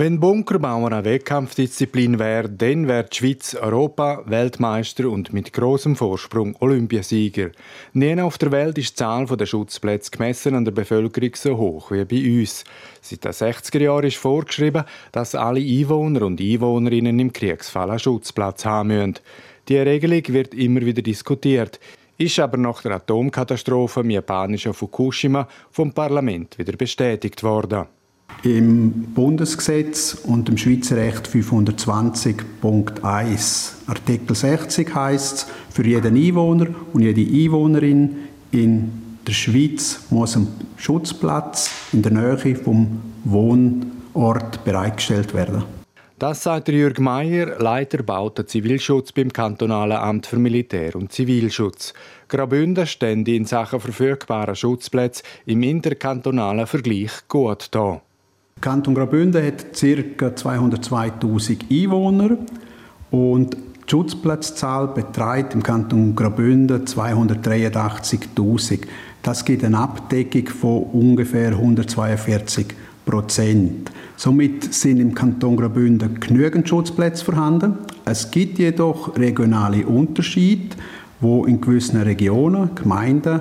Wenn 0.00 0.20
Bunkerbau 0.20 0.86
eine 0.86 1.04
Wettkampfdisziplin 1.04 2.20
wäre, 2.20 2.48
dann 2.48 2.86
wäre 2.86 3.08
die 3.12 3.16
Schweiz 3.16 3.56
Europa, 3.56 4.22
Weltmeister 4.26 5.10
und 5.10 5.32
mit 5.32 5.52
großem 5.52 5.96
Vorsprung 5.96 6.54
Olympiasieger. 6.60 7.50
Nie 7.94 8.20
auf 8.20 8.38
der 8.38 8.52
Welt 8.52 8.78
ist 8.78 8.90
die 8.90 8.94
Zahl 8.94 9.26
der 9.26 9.46
Schutzplätze 9.46 10.12
gemessen 10.12 10.54
an 10.54 10.64
der 10.64 10.70
Bevölkerung 10.70 11.34
so 11.34 11.56
hoch 11.56 11.90
wie 11.90 12.04
bei 12.04 12.40
uns. 12.40 12.62
Seit 13.00 13.24
den 13.24 13.32
60er 13.32 13.82
Jahren 13.82 14.06
ist 14.06 14.18
vorgeschrieben, 14.18 14.84
dass 15.10 15.34
alle 15.34 15.58
Einwohner 15.58 16.22
und 16.22 16.40
Einwohnerinnen 16.40 17.18
im 17.18 17.32
Kriegsfall 17.32 17.90
einen 17.90 17.98
Schutzplatz 17.98 18.64
haben 18.64 18.90
müssen. 18.90 19.14
Die 19.68 19.78
Regelung 19.78 20.22
wird 20.28 20.54
immer 20.54 20.82
wieder 20.82 21.02
diskutiert. 21.02 21.80
ist 22.18 22.38
aber 22.38 22.56
nach 22.56 22.82
der 22.82 22.92
Atomkatastrophe 22.92 24.02
im 24.02 24.10
japanischen 24.10 24.74
Fukushima 24.74 25.48
vom 25.72 25.92
Parlament 25.92 26.56
wieder 26.56 26.76
bestätigt 26.76 27.42
worden. 27.42 27.86
Im 28.44 29.14
Bundesgesetz 29.14 30.14
und 30.14 30.48
im 30.48 30.56
Schweizer 30.56 30.96
Recht 30.96 31.28
520.1 31.28 33.72
Artikel 33.88 34.36
60 34.36 34.94
heißt 34.94 35.36
es, 35.36 35.46
für 35.74 35.84
jeden 35.84 36.16
Einwohner 36.16 36.68
und 36.92 37.02
jede 37.02 37.20
Einwohnerin 37.20 38.16
in 38.52 38.92
der 39.26 39.32
Schweiz 39.32 40.02
muss 40.10 40.36
ein 40.36 40.46
Schutzplatz 40.76 41.70
in 41.92 42.02
der 42.02 42.12
Nähe 42.12 42.54
vom 42.54 43.00
Wohnort 43.24 44.64
bereitgestellt 44.64 45.34
werden. 45.34 45.64
Das 46.18 46.42
sagt 46.42 46.68
Jürg 46.68 47.00
Meier, 47.00 47.60
Leiter 47.60 48.02
Bauten 48.02 48.46
Zivilschutz 48.46 49.12
beim 49.12 49.32
Kantonalen 49.32 49.96
Amt 49.96 50.26
für 50.26 50.38
Militär 50.38 50.96
und 50.96 51.12
Zivilschutz. 51.12 51.94
Graubünden 52.28 52.86
stände 52.86 53.34
in 53.34 53.44
Sachen 53.44 53.80
verfügbarer 53.80 54.54
Schutzplätze 54.54 55.22
im 55.46 55.62
interkantonalen 55.62 56.66
Vergleich 56.66 57.12
gut 57.28 57.68
da. 57.72 58.00
Kanton 58.60 58.94
Graubünden 58.94 59.44
hat 59.44 59.72
ca. 59.72 60.26
202.000 60.26 61.58
Einwohner 61.70 62.38
und 63.10 63.54
die 63.54 63.90
Schutzplatzzahl 63.90 64.88
beträgt 64.88 65.54
im 65.54 65.62
Kanton 65.62 66.14
Graubünden 66.14 66.84
283.000. 66.84 68.80
Das 69.22 69.44
gibt 69.44 69.64
eine 69.64 69.78
Abdeckung 69.78 70.46
von 70.48 70.82
ungefähr 70.92 71.52
142 71.52 72.66
Prozent. 73.06 73.90
Somit 74.16 74.74
sind 74.74 75.00
im 75.00 75.14
Kanton 75.14 75.56
Graubünden 75.56 76.20
genügend 76.20 76.68
Schutzplätze 76.68 77.24
vorhanden. 77.24 77.78
Es 78.04 78.30
gibt 78.30 78.58
jedoch 78.58 79.16
regionale 79.16 79.86
Unterschiede, 79.86 80.76
wo 81.20 81.46
in 81.46 81.60
gewissen 81.60 82.02
Regionen, 82.02 82.74
Gemeinden, 82.74 83.40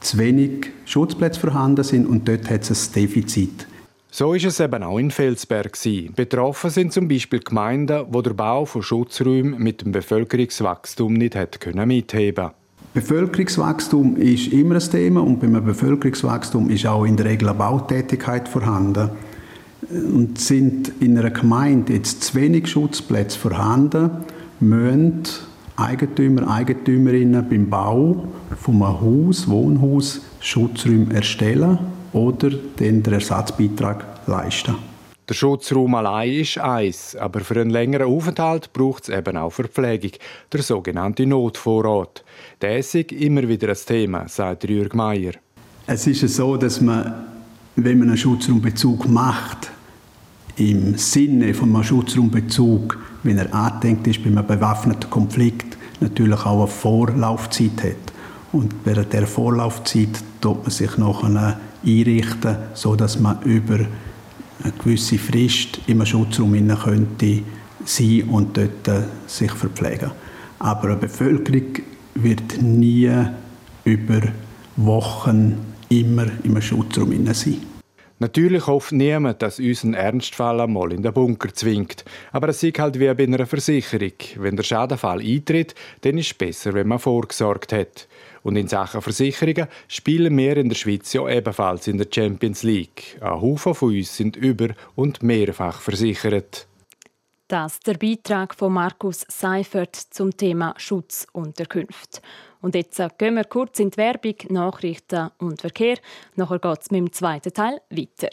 zu 0.00 0.18
wenig 0.18 0.72
Schutzplätze 0.84 1.40
vorhanden 1.40 1.84
sind 1.84 2.06
und 2.06 2.26
dort 2.26 2.50
hat 2.50 2.68
es 2.68 2.88
ein 2.88 2.94
Defizit. 2.94 3.66
So 4.10 4.32
ist 4.34 4.44
es 4.44 4.60
eben 4.60 4.82
auch 4.82 4.98
in 4.98 5.10
Felsberg. 5.10 5.76
Betroffen 6.14 6.70
sind 6.70 6.92
zum 6.92 7.08
Beispiel 7.08 7.40
Gemeinden, 7.40 8.06
wo 8.10 8.22
der 8.22 8.32
Bau 8.32 8.64
von 8.64 8.82
Schutzräumen 8.82 9.58
mit 9.58 9.82
dem 9.82 9.92
Bevölkerungswachstum 9.92 11.12
nicht 11.12 11.36
hat 11.36 11.60
können 11.60 11.86
mitheben. 11.86 12.50
Bevölkerungswachstum 12.94 14.16
ist 14.16 14.52
immer 14.52 14.76
ein 14.76 14.80
Thema 14.80 15.22
und 15.22 15.40
beim 15.40 15.62
Bevölkerungswachstum 15.62 16.70
ist 16.70 16.86
auch 16.86 17.04
in 17.04 17.16
der 17.16 17.26
Regel 17.26 17.48
eine 17.48 17.58
Bautätigkeit 17.58 18.48
vorhanden. 18.48 19.10
Und 19.90 20.40
sind 20.40 20.92
in 21.00 21.18
einer 21.18 21.30
Gemeinde 21.30 21.92
jetzt 21.92 22.24
zu 22.24 22.34
wenig 22.36 22.68
Schutzplätze 22.68 23.38
vorhanden, 23.38 24.10
müssen 24.60 25.24
Eigentümer, 25.76 26.50
Eigentümerinnen 26.50 27.46
beim 27.48 27.68
Bau 27.68 28.28
von 28.56 28.74
einem 28.76 29.00
Haus, 29.00 29.46
Wohnhaus, 29.46 30.22
Schutzräume 30.40 31.12
erstellen 31.12 31.78
oder 32.12 32.50
den 32.50 33.04
Ersatzbeitrag 33.04 34.04
leisten. 34.26 34.76
Der 35.28 35.34
Schutzraum 35.34 35.92
allein 35.96 36.32
ist 36.34 36.58
eins, 36.58 37.16
aber 37.16 37.40
für 37.40 37.60
einen 37.60 37.70
längeren 37.70 38.06
Aufenthalt 38.06 38.72
braucht 38.72 39.04
es 39.04 39.08
eben 39.08 39.36
auch 39.36 39.50
Verpflegung, 39.50 40.12
der 40.52 40.62
sogenannte 40.62 41.26
Notvorrat. 41.26 42.24
Der 42.62 42.78
ist 42.78 42.94
immer 42.94 43.48
wieder 43.48 43.68
ein 43.68 43.76
Thema, 43.76 44.28
sagt 44.28 44.64
Jürg 44.64 44.94
Meier. 44.94 45.32
Es 45.88 46.06
ist 46.06 46.20
so, 46.28 46.56
dass 46.56 46.80
man, 46.80 47.24
wenn 47.74 47.98
man 47.98 48.08
einen 48.08 48.16
Schutzraumbezug 48.16 49.08
macht, 49.08 49.70
im 50.56 50.96
Sinne 50.96 51.52
von 51.54 51.74
einem 51.74 51.82
Schutzraumbezug, 51.82 52.96
wenn 53.24 53.38
er 53.38 53.52
angedenkt 53.52 54.06
ist 54.06 54.22
bei 54.22 54.30
einem 54.30 54.46
bewaffneten 54.46 55.10
Konflikt, 55.10 55.76
natürlich 56.00 56.46
auch 56.46 56.60
eine 56.60 56.66
Vorlaufzeit 56.68 57.82
hat. 57.82 58.12
Und 58.52 58.74
während 58.84 59.12
der 59.12 59.26
Vorlaufzeit 59.26 60.22
tut 60.40 60.62
man 60.62 60.70
sich 60.70 60.96
noch 60.98 61.24
einrichten, 61.84 62.56
so 62.74 62.96
dass 62.96 63.18
man 63.18 63.42
über 63.42 63.78
eine 64.62 64.72
gewisse 64.82 65.18
Frist 65.18 65.80
im 65.86 66.04
Schutzraum 66.04 66.68
könnte 66.76 67.42
sein 67.84 68.24
und 68.30 68.56
dort 68.56 68.88
äh, 68.88 69.02
sich 69.26 69.52
verpflegen. 69.52 70.10
Aber 70.58 70.88
eine 70.88 70.96
Bevölkerung 70.96 71.82
wird 72.14 72.62
nie 72.62 73.12
über 73.84 74.22
Wochen 74.76 75.56
immer 75.88 76.26
im 76.42 76.60
Schutzraum 76.60 77.32
sein. 77.32 77.60
Natürlich 78.18 78.66
hofft 78.66 78.92
niemand, 78.92 79.42
dass 79.42 79.58
uns 79.58 79.84
ein 79.84 79.92
Ernstfall 79.92 80.62
einmal 80.62 80.90
in 80.92 81.02
den 81.02 81.12
Bunker 81.12 81.52
zwingt. 81.52 82.02
Aber 82.32 82.48
es 82.48 82.62
ist 82.62 82.78
halt 82.78 82.98
wie 82.98 83.12
bei 83.12 83.24
einer 83.24 83.44
Versicherung. 83.44 84.12
Wenn 84.36 84.56
der 84.56 84.62
Schadenfall 84.62 85.20
eintritt, 85.20 85.74
dann 86.00 86.16
ist 86.16 86.28
es 86.28 86.34
besser, 86.34 86.72
wenn 86.72 86.88
man 86.88 86.98
vorgesorgt 86.98 87.74
hat. 87.74 88.08
Und 88.46 88.54
in 88.54 88.68
Sachen 88.68 89.02
Versicherungen 89.02 89.66
spielen 89.88 90.38
wir 90.38 90.56
in 90.56 90.68
der 90.68 90.76
Schweiz 90.76 91.12
ja 91.12 91.28
ebenfalls 91.28 91.88
in 91.88 91.98
der 91.98 92.06
Champions 92.08 92.62
League. 92.62 93.18
Ein 93.20 93.40
Haufen 93.40 93.74
von 93.74 93.88
uns 93.92 94.16
sind 94.16 94.36
über- 94.36 94.72
und 94.94 95.20
mehrfach 95.20 95.80
versichert. 95.80 96.68
Das 97.48 97.80
der 97.80 97.94
Beitrag 97.94 98.54
von 98.54 98.72
Markus 98.72 99.26
Seifert 99.26 99.96
zum 99.96 100.36
Thema 100.36 100.74
Schutzunterkünfte. 100.76 102.20
Und 102.60 102.76
jetzt 102.76 103.02
gehen 103.18 103.34
wir 103.34 103.44
kurz 103.46 103.80
in 103.80 103.90
die 103.90 103.96
Werbung, 103.96 104.36
Nachrichten 104.50 105.32
und 105.38 105.62
Verkehr. 105.62 105.96
Nachher 106.36 106.60
geht 106.60 106.82
es 106.82 106.90
mit 106.92 107.00
dem 107.00 107.12
zweiten 107.12 107.52
Teil 107.52 107.80
weiter. 107.90 108.30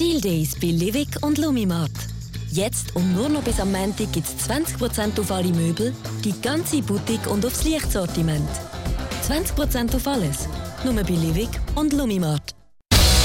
Deal 0.00 0.20
Days 0.20 0.58
bei 0.58 0.66
Livik 0.66 1.22
und 1.22 1.38
Lumimart. 1.38 2.15
Jetzt 2.56 2.96
und 2.96 3.14
nur 3.14 3.28
noch 3.28 3.42
bis 3.42 3.60
am 3.60 3.70
Montag 3.70 4.10
gibt 4.14 4.26
es 4.26 4.48
20% 4.48 5.20
auf 5.20 5.30
alle 5.30 5.48
Möbel, 5.48 5.94
die 6.24 6.32
ganze 6.40 6.80
Boutique 6.80 7.26
und 7.26 7.44
aufs 7.44 7.64
Lichtsortiment. 7.64 8.48
20% 9.28 9.94
auf 9.94 10.06
alles. 10.06 10.48
Nur 10.82 10.94
bei 10.94 11.02
Livik 11.02 11.50
und 11.74 11.92
Lumimart. 11.92 12.54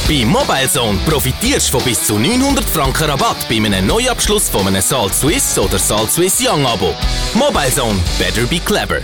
Bei 0.05 0.25
MobileZone 0.25 0.99
profitierst 1.07 1.69
du 1.69 1.79
von 1.79 1.85
bis 1.85 2.05
zu 2.05 2.19
900 2.19 2.65
Franken 2.65 3.09
Rabatt 3.09 3.47
bei 3.47 3.55
einem 3.55 3.87
Neuabschluss 3.87 4.49
von 4.49 4.67
einem 4.67 4.81
Salt 4.81 5.13
Swiss 5.13 5.57
oder 5.57 5.79
Salt 5.79 6.11
Swiss 6.11 6.45
Young 6.45 6.65
Abo. 6.65 6.93
MobileZone, 7.33 7.97
better 8.19 8.45
be 8.47 8.59
clever. 8.59 8.99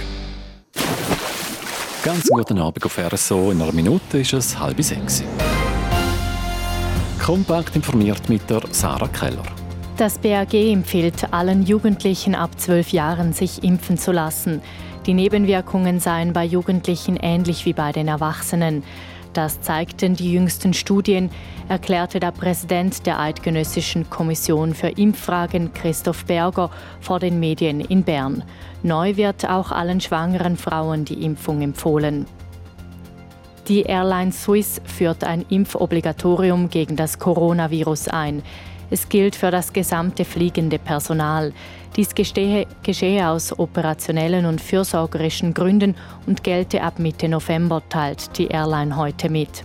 Ganz 2.04 2.28
guten 2.28 2.60
Abend 2.60 2.84
auf 2.84 2.98
RSO. 2.98 3.52
In 3.52 3.62
einer 3.62 3.72
Minute 3.72 4.18
ist 4.18 4.34
es 4.34 4.60
halb 4.60 4.84
sechs. 4.84 5.24
Kompakt 7.24 7.78
informiert 7.78 8.28
mit 8.28 8.50
der 8.50 8.64
Sarah 8.72 9.08
Keller. 9.08 9.57
Das 9.98 10.20
BAG 10.20 10.54
empfiehlt 10.54 11.34
allen 11.34 11.64
Jugendlichen 11.64 12.36
ab 12.36 12.52
12 12.60 12.90
Jahren, 12.90 13.34
sich 13.34 13.64
impfen 13.64 13.98
zu 13.98 14.12
lassen. 14.12 14.62
Die 15.08 15.16
Nebenwirkungen 15.16 16.00
seien 16.00 16.34
bei 16.34 16.46
Jugendlichen 16.46 17.18
ähnlich 17.18 17.66
wie 17.66 17.74
bei 17.74 17.92
den 17.92 18.08
Erwachsenen. 18.08 18.84
Das 19.34 19.60
zeigten 19.62 20.16
die 20.16 20.32
jüngsten 20.32 20.76
Studien, 20.76 21.32
erklärte 21.68 22.20
der 22.20 22.32
Präsident 22.32 23.08
der 23.08 23.20
Eidgenössischen 23.20 24.08
Kommission 24.08 24.76
für 24.76 24.90
Impffragen 24.90 25.74
Christoph 25.74 26.26
Berger 26.26 26.70
vor 27.02 27.20
den 27.20 27.40
Medien 27.40 27.82
in 27.82 28.04
Bern. 28.04 28.44
Neu 28.84 29.16
wird 29.16 29.50
auch 29.50 29.72
allen 29.72 30.00
schwangeren 30.00 30.58
Frauen 30.58 31.06
die 31.06 31.26
Impfung 31.26 31.64
empfohlen. 31.64 32.28
Die 33.68 33.82
Airline 33.82 34.32
Swiss 34.32 34.80
führt 34.86 35.24
ein 35.24 35.44
Impfobligatorium 35.50 36.70
gegen 36.70 36.96
das 36.96 37.18
Coronavirus 37.18 38.10
ein. 38.10 38.44
Es 38.90 39.10
gilt 39.10 39.36
für 39.36 39.52
das 39.52 39.74
gesamte 39.74 40.24
fliegende 40.24 40.80
Personal. 40.80 41.52
Dies 41.96 42.16
geschehe, 42.16 42.66
geschehe 42.84 43.28
aus 43.28 43.58
operationellen 43.58 44.46
und 44.46 44.62
fürsorgerischen 44.62 45.54
Gründen 45.54 45.96
und 46.26 46.44
gelte 46.44 46.82
ab 46.82 47.00
Mitte 47.00 47.28
November, 47.28 47.82
teilt 47.90 48.38
die 48.38 48.48
Airline 48.48 48.96
heute 48.96 49.30
mit. 49.30 49.64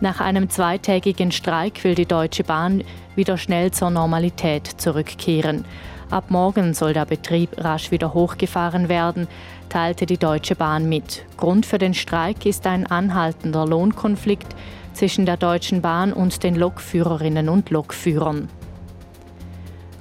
Nach 0.00 0.20
einem 0.20 0.48
zweitägigen 0.48 1.30
Streik 1.30 1.84
will 1.84 1.94
die 1.94 2.06
Deutsche 2.06 2.44
Bahn 2.44 2.82
wieder 3.14 3.36
schnell 3.36 3.70
zur 3.70 3.90
Normalität 3.90 4.66
zurückkehren. 4.66 5.64
Ab 6.10 6.24
morgen 6.28 6.74
soll 6.74 6.92
der 6.92 7.06
Betrieb 7.06 7.50
rasch 7.56 7.90
wieder 7.90 8.12
hochgefahren 8.12 8.88
werden, 8.88 9.28
teilte 9.68 10.04
die 10.04 10.18
Deutsche 10.18 10.56
Bahn 10.56 10.88
mit. 10.88 11.24
Grund 11.36 11.66
für 11.66 11.78
den 11.78 11.94
Streik 11.94 12.44
ist 12.46 12.66
ein 12.66 12.86
anhaltender 12.86 13.66
Lohnkonflikt 13.66 14.54
zwischen 14.92 15.26
der 15.26 15.36
Deutschen 15.36 15.82
Bahn 15.82 16.12
und 16.12 16.42
den 16.42 16.54
Lokführerinnen 16.54 17.48
und 17.48 17.70
Lokführern. 17.70 18.48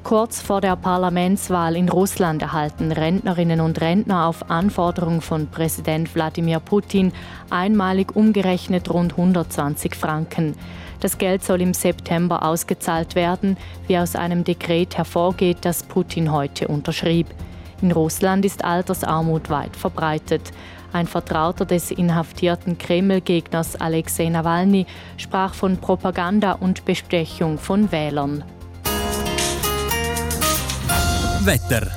Kurz 0.04 0.42
vor 0.42 0.62
der 0.62 0.76
Parlamentswahl 0.76 1.76
in 1.76 1.88
Russland 1.88 2.42
erhalten 2.42 2.92
Rentnerinnen 2.92 3.62
und 3.62 3.80
Rentner 3.80 4.26
auf 4.26 4.50
Anforderung 4.50 5.22
von 5.22 5.48
Präsident 5.48 6.14
Wladimir 6.16 6.60
Putin 6.60 7.14
einmalig 7.50 8.16
umgerechnet 8.16 8.90
rund 8.90 9.14
120 9.14 9.96
Franken. 9.96 10.56
Das 11.00 11.18
Geld 11.18 11.44
soll 11.44 11.62
im 11.62 11.74
September 11.74 12.44
ausgezahlt 12.44 13.16
werden, 13.16 13.58
wie 13.88 13.98
aus 13.98 14.16
einem 14.16 14.44
Dekret 14.44 14.98
hervorgeht, 14.98 15.60
das 15.62 15.84
Putin 15.84 16.32
heute 16.32 16.68
unterschrieb. 16.68 17.28
In 17.82 17.92
Russland 17.92 18.44
ist 18.44 18.64
Altersarmut 18.64 19.50
weit 19.50 19.76
verbreitet. 19.76 20.52
Ein 20.94 21.08
Vertrauter 21.08 21.66
des 21.66 21.92
inhaftierten 21.92 22.78
Kreml-Gegners 22.78 23.76
Alexei 23.80 24.30
Nawalny 24.30 24.86
sprach 25.18 25.54
von 25.54 25.78
Propaganda 25.78 26.54
und 26.54 26.84
Bestechung 26.86 27.58
von 27.58 27.92
Wählern. 27.92 28.44
Wetter. 31.44 31.88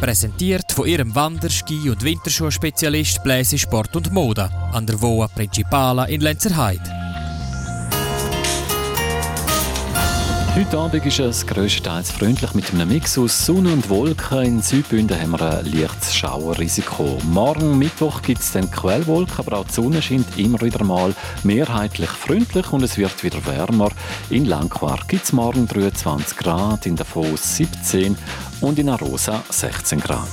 Präsentiert 0.00 0.70
von 0.70 0.86
ihrem 0.86 1.14
Wander-, 1.14 1.50
Ski- 1.50 1.88
und 1.88 2.04
Winterschuhspezialist 2.04 3.22
Bläse 3.22 3.58
Sport 3.58 3.96
und 3.96 4.12
Mode 4.12 4.50
an 4.72 4.86
der 4.86 5.00
Voa 5.00 5.28
Principala 5.28 6.04
in 6.04 6.20
Lenzerheide. 6.20 7.03
Heute 10.56 10.78
Abend 10.78 11.04
ist 11.04 11.18
es 11.18 11.44
grösstenteils 11.44 12.12
freundlich 12.12 12.54
mit 12.54 12.72
einem 12.72 12.88
Mix 12.88 13.18
aus 13.18 13.44
Sonne 13.44 13.72
und 13.72 13.90
Wolken. 13.90 14.44
In 14.44 14.62
Südbünden 14.62 15.20
haben 15.20 15.32
wir 15.32 15.58
ein 15.58 15.66
leichtes 15.66 16.14
Schauerrisiko. 16.14 17.18
Morgen 17.24 17.76
Mittwoch 17.76 18.22
gibt 18.22 18.40
es 18.40 18.52
dann 18.52 18.70
Quellwolken, 18.70 19.34
aber 19.38 19.58
auch 19.58 19.64
die 19.64 19.72
Sonne 19.72 20.00
scheint 20.00 20.38
immer 20.38 20.60
wieder 20.60 20.84
mal 20.84 21.12
mehrheitlich 21.42 22.08
freundlich 22.08 22.72
und 22.72 22.84
es 22.84 22.96
wird 22.96 23.24
wieder 23.24 23.44
wärmer. 23.46 23.90
In 24.30 24.44
Langquart 24.44 25.08
gibt 25.08 25.24
es 25.24 25.32
morgen 25.32 25.66
23 25.66 26.36
Grad, 26.36 26.86
in 26.86 26.94
Davos 26.94 27.56
17 27.56 28.16
und 28.60 28.78
in 28.78 28.90
Arosa 28.90 29.42
16 29.50 29.98
Grad. 29.98 30.28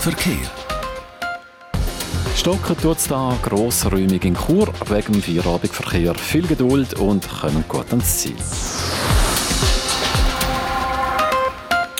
Verkehr 0.00 0.63
Stocken 2.36 2.76
tut 2.76 2.98
es 2.98 3.08
da 3.08 3.36
grossräumig 3.42 4.24
in 4.24 4.36
Chur 4.36 4.68
wegen 4.88 5.12
dem 5.12 5.22
Feierabendverkehr. 5.22 6.14
Viel 6.14 6.46
Geduld 6.46 6.94
und 6.94 7.26
kommen 7.28 7.64
gut 7.68 7.90
ans 7.90 8.18
Ziel. 8.18 8.36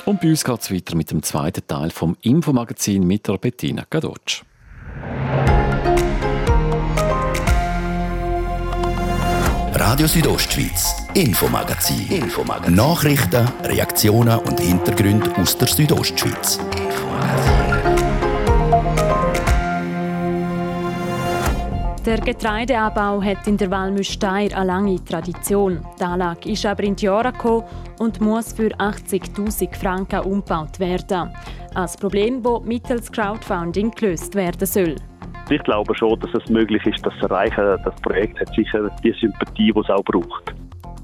Und 0.05 0.21
bei 0.21 0.29
uns 0.29 0.45
geht 0.45 0.61
es 0.61 0.71
weiter 0.71 0.97
mit 0.97 1.11
dem 1.11 1.23
zweiten 1.23 1.67
Teil 1.67 1.91
vom 1.91 2.17
Infomagazin 2.21 3.07
mit 3.07 3.27
der 3.27 3.39
Bettina 3.39 3.85
Gadotsch. 3.89 4.43
Radio 9.73 10.07
Südostschweiz, 10.07 10.95
Infomagazin. 11.15 12.07
Infomagazin. 12.09 12.75
Nachrichten, 12.75 13.49
Reaktionen 13.65 14.39
und 14.41 14.61
Hintergründe 14.61 15.35
aus 15.37 15.57
der 15.57 15.69
Südostschweiz. 15.69 16.59
Der 22.05 22.21
Getreideanbau 22.21 23.23
hat 23.23 23.47
in 23.47 23.57
der 23.57 23.71
Walmüsteier 23.71 24.55
eine 24.55 24.67
lange 24.67 25.03
Tradition. 25.03 25.81
Die 25.99 26.05
Anlage 26.05 26.51
ist 26.51 26.67
aber 26.67 26.83
in 26.83 26.95
die 26.95 27.07
Jahre 27.07 27.33
gekommen 27.33 27.65
und 27.99 28.21
muss 28.21 28.53
für 28.53 28.69
80.000 28.77 29.75
Franken 29.75 30.21
umgebaut 30.21 30.79
werden. 30.79 31.31
Ein 31.75 31.89
Problem, 31.99 32.43
das 32.43 32.63
mittels 32.65 33.11
Crowdfunding 33.11 33.91
gelöst 33.93 34.35
werden 34.35 34.67
soll. 34.67 34.97
Ich 35.49 35.63
glaube 35.63 35.95
schon, 35.97 36.21
dass 36.21 36.31
es 36.35 36.51
möglich 36.51 36.85
ist, 36.85 37.07
das 37.07 37.15
zu 37.21 37.27
erreichen. 37.27 37.83
Das 37.83 37.95
Projekt 38.03 38.39
hat 38.39 38.55
sicher 38.55 38.91
die 39.03 39.15
Sympathie, 39.19 39.73
die 39.73 39.81
es 39.81 39.89
auch 39.89 40.05
braucht. 40.05 40.55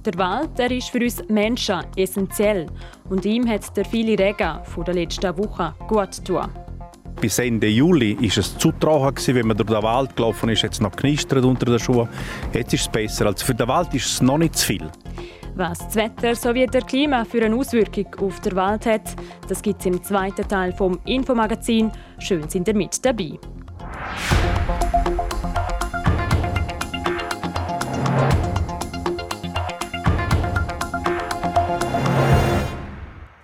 Der 0.05 0.19
Wald 0.19 0.51
der 0.59 0.71
ist 0.71 0.91
für 0.91 1.03
uns 1.03 1.27
Menschen 1.31 1.81
essentiell 1.97 2.67
und 3.09 3.25
ihm 3.25 3.49
hat 3.49 3.75
der 3.75 3.87
viele 3.87 4.19
Regen 4.19 4.63
von 4.65 4.85
der 4.85 4.95
letzten 4.95 5.35
Woche 5.39 5.73
gut 5.89 6.23
getan. 6.27 6.51
Bis 7.21 7.39
Ende 7.39 7.69
Juli 7.69 8.17
war 8.17 8.25
es 8.25 8.57
zu 8.57 8.73
trocken, 8.73 9.35
wenn 9.35 9.47
man 9.47 9.57
durch 9.57 9.69
den 9.69 9.83
Wald 9.83 10.17
gelaufen 10.17 10.49
ist, 10.49 10.65
es 10.65 10.81
noch 10.81 10.93
knistert 10.93 11.45
unter 11.45 11.67
den 11.67 11.79
Schuhen. 11.79 12.09
Jetzt 12.55 12.73
ist 12.73 12.83
es 12.83 12.89
besser. 12.89 13.27
Also 13.27 13.45
für 13.45 13.55
den 13.55 13.69
Wald 13.69 13.93
ist 13.93 14.07
es 14.07 14.23
noch 14.23 14.39
nicht 14.39 14.57
zu 14.57 14.67
viel. 14.67 14.91
Was 15.55 15.79
das 15.79 15.97
Wetter 15.97 16.35
sowie 16.35 16.67
der 16.67 16.81
Klima 16.81 17.25
für 17.27 17.45
eine 17.45 17.55
Auswirkung 17.55 18.07
auf 18.21 18.41
den 18.41 18.57
Wald 18.57 18.87
hat, 18.87 19.15
das 19.49 19.61
gibt 19.61 19.81
es 19.81 19.87
im 19.87 20.03
zweiten 20.03 20.49
Teil 20.49 20.73
vom 20.73 20.99
Infomagazin. 21.05 21.91
Schön 22.19 22.49
sind 22.49 22.69
ihr 22.69 22.75
mit 22.75 23.05
dabei. 23.05 23.39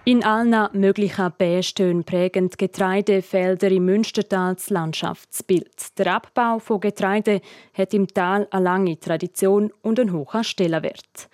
In 0.08 0.22
allen 0.22 0.68
möglichen 0.72 1.32
Bästönen 1.36 2.04
prägen 2.04 2.48
Getreidefelder 2.56 3.72
im 3.72 3.87
Münstertal 3.87 4.54
das 4.54 4.70
Landschaftsbild. 4.70 5.98
Der 5.98 6.14
Abbau 6.14 6.61
von 6.61 6.78
Getreide 6.78 7.40
hat 7.76 7.92
im 7.92 8.07
Tal 8.07 8.46
eine 8.52 8.62
lange 8.62 9.00
Tradition 9.00 9.72
und 9.83 9.98
einen 9.98 10.12
hohen 10.12 10.44
Stellenwert. 10.44 11.28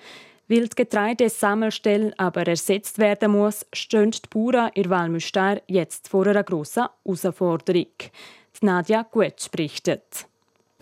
Weil 0.48 0.68
die 0.68 0.76
Getreidesammelstelle 0.76 2.14
aber 2.16 2.46
ersetzt 2.46 2.98
werden 2.98 3.32
muss, 3.32 3.66
stehen 3.74 4.12
die 4.12 4.20
Bauern 4.30 4.70
in 4.72 4.88
Walmüster 4.88 5.60
jetzt 5.66 6.08
vor 6.08 6.26
einer 6.26 6.42
grossen 6.42 6.84
Herausforderung. 7.04 7.92
Die 8.00 8.64
Nadja 8.64 9.02
Gutsch 9.02 9.50
berichtet. 9.50 10.26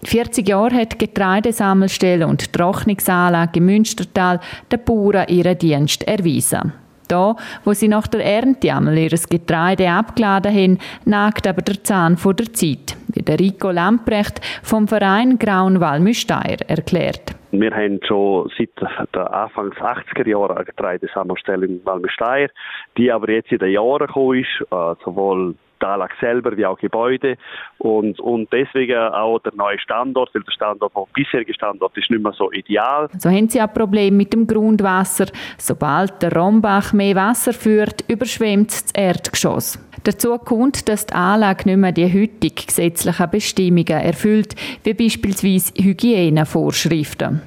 40 0.05 0.49
Jahre 0.49 0.77
hat 0.77 0.93
die 0.93 1.07
Getreidesammelstelle 1.07 2.25
und 2.29 2.41
die 2.41 2.53
Trocknungsanlage 2.53 3.59
im 3.59 3.67
Münstertal 3.67 4.39
den 4.71 4.85
Bauern 4.85 5.27
ihren 5.27 5.59
Dienst 5.59 6.05
erwiesen. 6.05 6.73
Da, 7.11 7.35
wo 7.65 7.73
sie 7.73 7.89
nach 7.89 8.07
der 8.07 8.25
Ernte 8.25 8.73
einmal 8.73 8.97
ihr 8.97 9.11
Getreide 9.11 9.91
abgeladen 9.91 10.55
haben, 10.55 10.79
nagt 11.05 11.47
aber 11.47 11.63
der 11.63 11.83
Zahn 11.83 12.17
von 12.17 12.37
der 12.37 12.53
Zeit, 12.53 12.97
wie 13.09 13.23
der 13.23 13.41
Rico 13.41 13.71
Lamprecht 13.71 14.41
vom 14.63 14.87
Verein 14.87 15.39
Grauenwall 15.39 15.99
Müsteier 15.99 16.59
erklärt. 16.69 17.40
Wir 17.53 17.71
haben 17.73 18.01
schon 18.07 18.51
seit 18.57 18.71
den 19.15 19.23
Anfangs 19.23 19.77
80er 19.77 20.29
Jahren 20.29 20.57
eine 20.57 20.65
Getreidesammelstelle 20.65 21.67
in 21.67 21.85
Walmesteier, 21.85 22.49
die 22.97 23.11
aber 23.11 23.31
jetzt 23.31 23.51
in 23.51 23.59
den 23.59 23.71
Jahren 23.71 24.07
gekommen 24.07 24.41
ist, 24.41 24.67
äh, 24.71 24.95
sowohl 25.05 25.55
Anlage 25.83 26.15
selber 26.21 26.57
wie 26.57 26.67
auch 26.67 26.79
Gebäude 26.79 27.37
und, 27.79 28.21
und 28.21 28.53
deswegen 28.53 28.99
auch 28.99 29.39
der 29.41 29.55
neue 29.55 29.79
Standort, 29.79 30.31
weil 30.35 30.43
der 30.43 30.53
Standort, 30.53 30.93
der 30.95 31.05
bisherige 31.15 31.55
Standort 31.55 31.97
ist 31.97 32.11
nicht 32.11 32.23
mehr 32.23 32.33
so 32.33 32.51
ideal. 32.53 33.09
So 33.19 33.31
haben 33.31 33.49
sie 33.49 33.61
ein 33.61 33.73
Problem 33.73 34.17
mit 34.17 34.33
dem 34.33 34.47
Grundwasser. 34.47 35.27
Sobald 35.59 36.23
der 36.23 36.35
Rombach 36.35 36.93
mehr 36.93 37.17
Wasser 37.17 37.53
führt, 37.53 38.05
überschwemmt 38.09 38.71
das 38.71 38.93
Erdgeschoss. 38.93 39.79
Dazu 40.05 40.39
kommt, 40.39 40.89
dass 40.89 41.07
die 41.07 41.15
Anlage 41.15 41.69
nicht 41.69 41.77
mehr 41.77 41.93
die 41.93 42.07
heutigen 42.07 42.67
gesetzlichen 42.67 43.31
Bestimmungen 43.31 43.87
erfüllt, 43.87 44.55
wie 44.85 44.95
beispielsweise 44.95 45.75
Hygienevorschriften. 45.83 47.40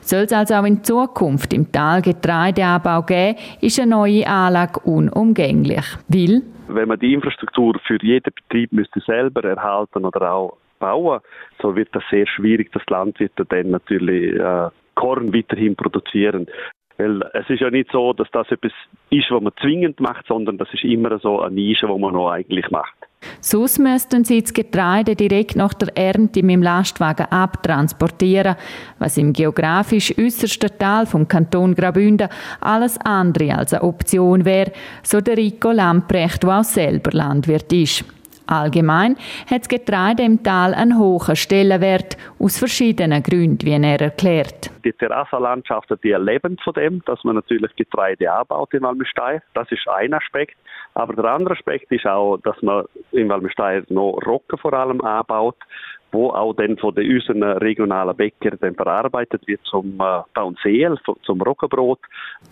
Soll 0.00 0.24
es 0.24 0.32
also 0.32 0.54
auch 0.54 0.64
in 0.64 0.82
Zukunft 0.82 1.52
im 1.52 1.70
Tal 1.70 2.02
Getreideanbau 2.02 3.02
geben, 3.02 3.38
ist 3.60 3.80
eine 3.80 3.90
neue 3.90 4.26
Anlage 4.26 4.80
unumgänglich. 4.80 5.84
Weil 6.08 6.42
wenn 6.68 6.88
man 6.88 6.98
die 6.98 7.14
Infrastruktur 7.14 7.78
für 7.86 7.98
jeden 8.02 8.32
Betrieb 8.34 8.72
müsste 8.72 9.00
selber 9.00 9.44
erhalten 9.44 10.04
oder 10.04 10.32
auch 10.32 10.56
bauen, 10.78 11.20
so 11.60 11.76
wird 11.76 11.88
das 11.92 12.02
sehr 12.10 12.26
schwierig, 12.26 12.72
dass 12.72 12.82
Landwirte 12.88 13.44
dann 13.44 13.70
natürlich 13.70 14.34
äh, 14.38 14.68
Korn 14.94 15.32
weiterhin 15.32 15.76
produzieren. 15.76 16.46
Weil 17.00 17.22
es 17.32 17.48
ist 17.48 17.60
ja 17.60 17.70
nicht 17.70 17.90
so, 17.90 18.12
dass 18.12 18.28
das 18.30 18.50
etwas 18.50 18.72
ist, 19.08 19.30
was 19.30 19.42
man 19.42 19.52
zwingend 19.60 20.00
macht, 20.00 20.26
sondern 20.26 20.58
das 20.58 20.68
ist 20.74 20.84
immer 20.84 21.18
so 21.18 21.40
eine 21.40 21.54
Nische, 21.54 21.86
die 21.86 21.98
man 21.98 22.12
noch 22.12 22.30
eigentlich 22.30 22.70
macht. 22.70 22.92
Sonst 23.40 23.78
müssten 23.78 24.24
sie 24.24 24.42
das 24.42 24.52
Getreide 24.52 25.14
direkt 25.14 25.56
nach 25.56 25.72
der 25.74 25.96
Ernte 25.96 26.42
mit 26.42 26.56
dem 26.56 26.62
Lastwagen 26.62 27.26
abtransportieren, 27.26 28.56
was 28.98 29.16
im 29.16 29.32
geografisch 29.32 30.14
äußersten 30.18 30.78
Teil 30.78 31.06
vom 31.06 31.26
Kanton 31.26 31.74
Graubünden 31.74 32.28
alles 32.60 32.98
andere 33.00 33.56
als 33.56 33.72
eine 33.72 33.82
Option 33.82 34.44
wäre, 34.44 34.72
so 35.02 35.20
der 35.20 35.38
Rico 35.38 35.70
Lamprecht, 35.70 36.42
der 36.42 36.60
auch 36.60 36.64
selber 36.64 37.12
Landwirt 37.12 37.72
ist. 37.72 38.04
Allgemein 38.50 39.16
hat 39.48 39.60
das 39.60 39.68
Getreide 39.68 40.24
im 40.24 40.42
Tal 40.42 40.74
einen 40.74 40.98
hohen 40.98 41.36
Stellenwert, 41.36 42.16
aus 42.40 42.58
verschiedenen 42.58 43.22
Gründen, 43.22 43.64
wie 43.64 43.72
er 43.72 44.00
erklärt. 44.00 44.70
Die 44.84 44.92
Terrassenlandschaften, 44.92 45.98
die 46.02 46.12
leben 46.12 46.56
von 46.64 46.74
dem, 46.74 47.00
dass 47.06 47.22
man 47.22 47.36
natürlich 47.36 47.74
Getreide 47.76 48.32
anbaut 48.32 48.74
in 48.74 48.82
Walmestein. 48.82 49.40
Das 49.54 49.70
ist 49.70 49.86
ein 49.88 50.14
Aspekt. 50.14 50.56
Aber 50.94 51.14
der 51.14 51.26
andere 51.26 51.54
Aspekt 51.54 51.92
ist 51.92 52.06
auch, 52.06 52.38
dass 52.38 52.60
man 52.62 52.84
in 53.12 53.28
Walmestein 53.28 53.84
noch 53.88 54.18
Roggen 54.26 54.58
vor 54.58 54.72
allem 54.72 55.00
anbaut 55.00 55.56
wo 56.12 56.30
auch 56.30 56.54
dann 56.54 56.76
von 56.76 56.94
den 56.94 57.10
unseren 57.10 57.42
regionalen 57.42 58.16
Bäckern 58.16 58.58
dann 58.60 58.74
verarbeitet 58.74 59.46
wird 59.46 59.60
zum 59.64 60.00
äh, 60.00 60.22
Baunseel, 60.34 60.96
zum 61.22 61.42
Roggenbrot. 61.42 62.00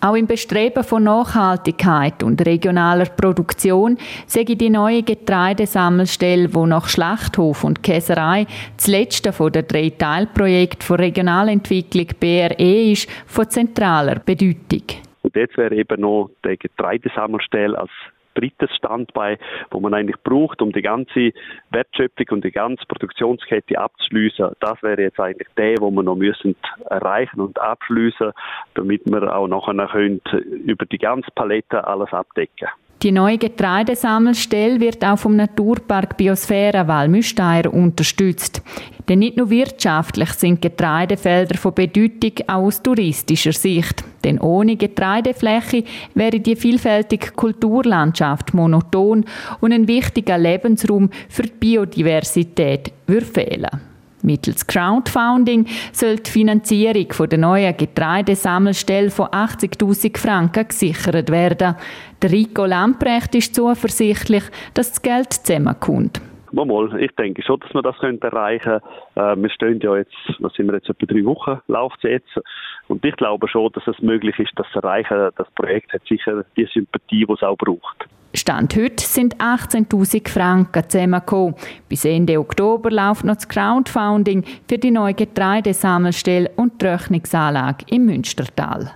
Auch 0.00 0.14
im 0.14 0.26
Bestreben 0.26 0.84
von 0.84 1.04
Nachhaltigkeit 1.04 2.22
und 2.22 2.44
regionaler 2.46 3.06
Produktion 3.06 3.98
sehe 4.26 4.44
die 4.44 4.70
neue 4.70 5.02
Getreidesammelstelle, 5.02 6.54
wo 6.54 6.66
nach 6.66 6.88
Schlachthof 6.88 7.64
und 7.64 7.82
Käserei 7.82 8.46
das 8.76 8.86
letzte 8.86 9.32
von 9.32 9.52
der 9.52 9.62
drei 9.62 9.90
Teilprojekte 9.90 10.84
von 10.84 10.96
Regionalentwicklung 10.96 12.08
BRE 12.20 12.90
ist, 12.92 13.10
von 13.26 13.48
zentraler 13.48 14.20
Bedeutung. 14.20 14.82
Und 15.22 15.34
jetzt 15.34 15.56
wäre 15.56 15.74
eben 15.74 16.00
noch 16.00 16.30
die 16.44 16.56
Getreidesammelstelle 16.56 17.78
als 17.78 17.90
drittes 18.38 18.74
Standbein, 18.76 19.38
wo 19.70 19.80
man 19.80 19.94
eigentlich 19.94 20.22
braucht, 20.22 20.62
um 20.62 20.72
die 20.72 20.82
ganze 20.82 21.32
Wertschöpfung 21.70 22.26
und 22.30 22.44
die 22.44 22.52
ganze 22.52 22.84
Produktionskette 22.86 23.78
abzuschließen. 23.78 24.50
Das 24.60 24.82
wäre 24.82 25.02
jetzt 25.02 25.20
eigentlich 25.20 25.48
der, 25.56 25.76
wo 25.80 25.90
wir 25.90 26.02
noch 26.02 26.16
müssen 26.16 26.56
erreichen 26.90 27.40
und 27.40 27.60
abschließen, 27.60 28.32
damit 28.74 29.02
wir 29.06 29.34
auch 29.34 29.48
nachher 29.48 29.88
können 29.88 30.20
über 30.64 30.86
die 30.86 30.98
ganze 30.98 31.30
Palette 31.34 31.86
alles 31.86 32.12
abdecken. 32.12 32.68
Die 33.02 33.12
neue 33.12 33.38
Getreidesammelstelle 33.38 34.80
wird 34.80 35.04
auch 35.04 35.18
vom 35.18 35.36
Naturpark 35.36 36.16
Biosphäre 36.16 36.88
Walmüsteier 36.88 37.72
unterstützt. 37.72 38.60
Denn 39.08 39.20
nicht 39.20 39.36
nur 39.36 39.50
wirtschaftlich 39.50 40.30
sind 40.32 40.60
Getreidefelder 40.60 41.56
von 41.56 41.74
Bedeutung 41.74 42.32
auch 42.48 42.64
aus 42.64 42.82
touristischer 42.82 43.52
Sicht. 43.52 44.02
Denn 44.24 44.40
ohne 44.40 44.74
Getreidefläche 44.74 45.84
wäre 46.14 46.40
die 46.40 46.56
vielfältige 46.56 47.30
Kulturlandschaft 47.30 48.52
monoton 48.52 49.24
und 49.60 49.72
ein 49.72 49.86
wichtiger 49.86 50.36
Lebensraum 50.36 51.10
für 51.28 51.42
die 51.44 51.52
Biodiversität 51.52 52.92
würde 53.06 53.26
fehlen. 53.26 53.87
Mittels 54.22 54.66
Crowdfunding 54.66 55.66
soll 55.92 56.16
die 56.16 56.30
Finanzierung 56.30 57.28
der 57.28 57.38
neuen 57.38 57.76
Getreidesammelstelle 57.76 59.10
von 59.10 59.26
80.000 59.26 60.18
Franken 60.18 60.68
gesichert 60.68 61.30
werden. 61.30 61.76
Der 62.20 62.32
Rico 62.32 62.64
Lamprecht 62.64 63.34
ist 63.34 63.54
zuversichtlich, 63.54 64.44
dass 64.74 64.90
das 64.90 65.02
Geld 65.02 65.32
zusammenkommt. 65.32 66.20
Mal, 66.50 67.00
ich 67.00 67.14
denke 67.16 67.42
schon, 67.42 67.60
dass 67.60 67.74
wir 67.74 67.82
das 67.82 67.96
erreichen 68.00 68.80
können. 69.14 69.38
Äh, 69.38 69.42
wir 69.42 69.50
stehen 69.50 69.80
ja 69.80 69.96
jetzt, 69.96 70.14
was 70.38 70.52
sind 70.54 70.66
wir 70.66 70.74
jetzt, 70.74 70.88
etwa 70.88 71.06
drei 71.06 71.24
Wochen 71.24 71.60
läuft 71.68 71.98
es 71.98 72.10
jetzt. 72.10 72.40
Und 72.88 73.04
ich 73.04 73.14
glaube 73.16 73.48
schon, 73.48 73.70
dass 73.72 73.86
es 73.86 74.00
möglich 74.00 74.38
ist, 74.38 74.52
das 74.56 74.66
zu 74.72 74.80
erreichen. 74.80 75.30
Das 75.36 75.46
Projekt 75.54 75.92
hat 75.92 76.02
sicher 76.08 76.44
die 76.56 76.66
Sympathie, 76.72 77.24
die 77.26 77.32
es 77.32 77.42
auch 77.42 77.56
braucht. 77.56 78.08
Stand 78.34 78.76
heute 78.76 79.04
sind 79.04 79.36
18.000 79.36 80.28
Franken 80.28 80.88
zusammengekommen. 80.88 81.54
Bis 81.88 82.04
Ende 82.04 82.38
Oktober 82.38 82.90
läuft 82.90 83.24
noch 83.24 83.36
das 83.36 83.48
Crowdfunding 83.48 84.44
für 84.68 84.78
die 84.78 84.90
neue 84.90 85.14
Getreidesammelstelle 85.14 86.50
und 86.56 86.80
die 86.80 86.86
Röchnungsanlage 86.86 87.86
im 87.88 88.06
Münstertal. 88.06 88.92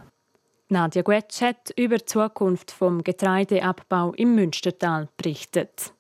Nadja 0.69 1.03
Guetsch 1.03 1.43
hat 1.43 1.71
über 1.77 1.99
die 1.99 2.05
Zukunft 2.07 2.71
vom 2.71 3.03
Getreideabbau 3.03 4.13
im 4.17 4.35
Münstertal 4.35 5.09
berichtet. 5.17 5.93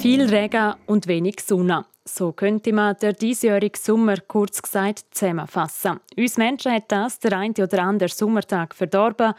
Viel 0.00 0.22
Regen 0.30 0.76
und 0.86 1.06
wenig 1.08 1.40
Sonne. 1.40 1.84
So 2.06 2.32
könnte 2.32 2.72
man 2.72 2.96
den 2.96 3.14
diesjährigen 3.16 3.78
Sommer 3.78 4.16
kurz 4.26 4.62
gesagt 4.62 5.04
zusammenfassen. 5.10 6.00
Uns 6.16 6.38
Menschen 6.38 6.72
hat 6.72 6.90
das 6.90 7.18
der 7.18 7.36
eine 7.36 7.52
oder 7.52 7.82
andere 7.82 8.08
Sommertag 8.08 8.74
verdorben. 8.74 9.34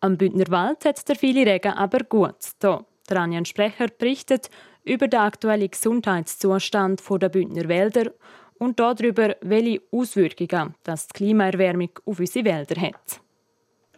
Am 0.00 0.16
Bündner 0.16 0.46
Wald 0.48 0.86
hat 0.86 1.06
der 1.06 1.16
viele 1.16 1.44
Regen 1.44 1.74
aber 1.74 1.98
gut 1.98 2.52
da. 2.60 2.82
Der 3.10 3.18
Anjan 3.18 3.44
Sprecher 3.44 3.88
berichtet 3.88 4.48
über 4.84 5.06
den 5.06 5.20
aktuellen 5.20 5.70
Gesundheitszustand 5.70 7.02
der 7.20 7.28
Bündner 7.28 7.68
Wälder 7.68 8.10
und 8.58 8.80
darüber, 8.80 9.36
welche 9.42 9.82
Auswirkungen 9.92 10.74
das 10.82 11.08
die 11.08 11.12
Klimaerwärmung 11.12 11.90
auf 12.06 12.20
unsere 12.20 12.46
Wälder 12.46 12.80
hat. 12.80 13.20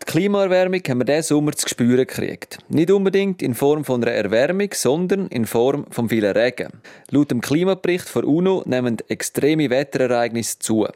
Die 0.02 0.06
Klimaerwärmung 0.06 0.80
haben 0.88 0.98
wir 0.98 1.04
diesen 1.04 1.22
Sommer 1.22 1.52
zu 1.52 1.68
spüren 1.68 2.06
gekriegt. 2.06 2.58
Nicht 2.68 2.90
unbedingt 2.90 3.42
in 3.42 3.54
Form 3.54 3.84
von 3.84 4.02
einer 4.02 4.12
Erwärmung, 4.12 4.70
sondern 4.72 5.26
in 5.28 5.44
Form 5.44 5.86
von 5.90 6.08
vielen 6.08 6.32
Regen. 6.36 6.80
Laut 7.10 7.30
dem 7.30 7.40
Klimabericht 7.40 8.14
der 8.14 8.24
UNO 8.24 8.62
nehmen 8.64 8.98
extreme 9.08 9.70
Wetterereignisse 9.70 10.58
zu. 10.58 10.86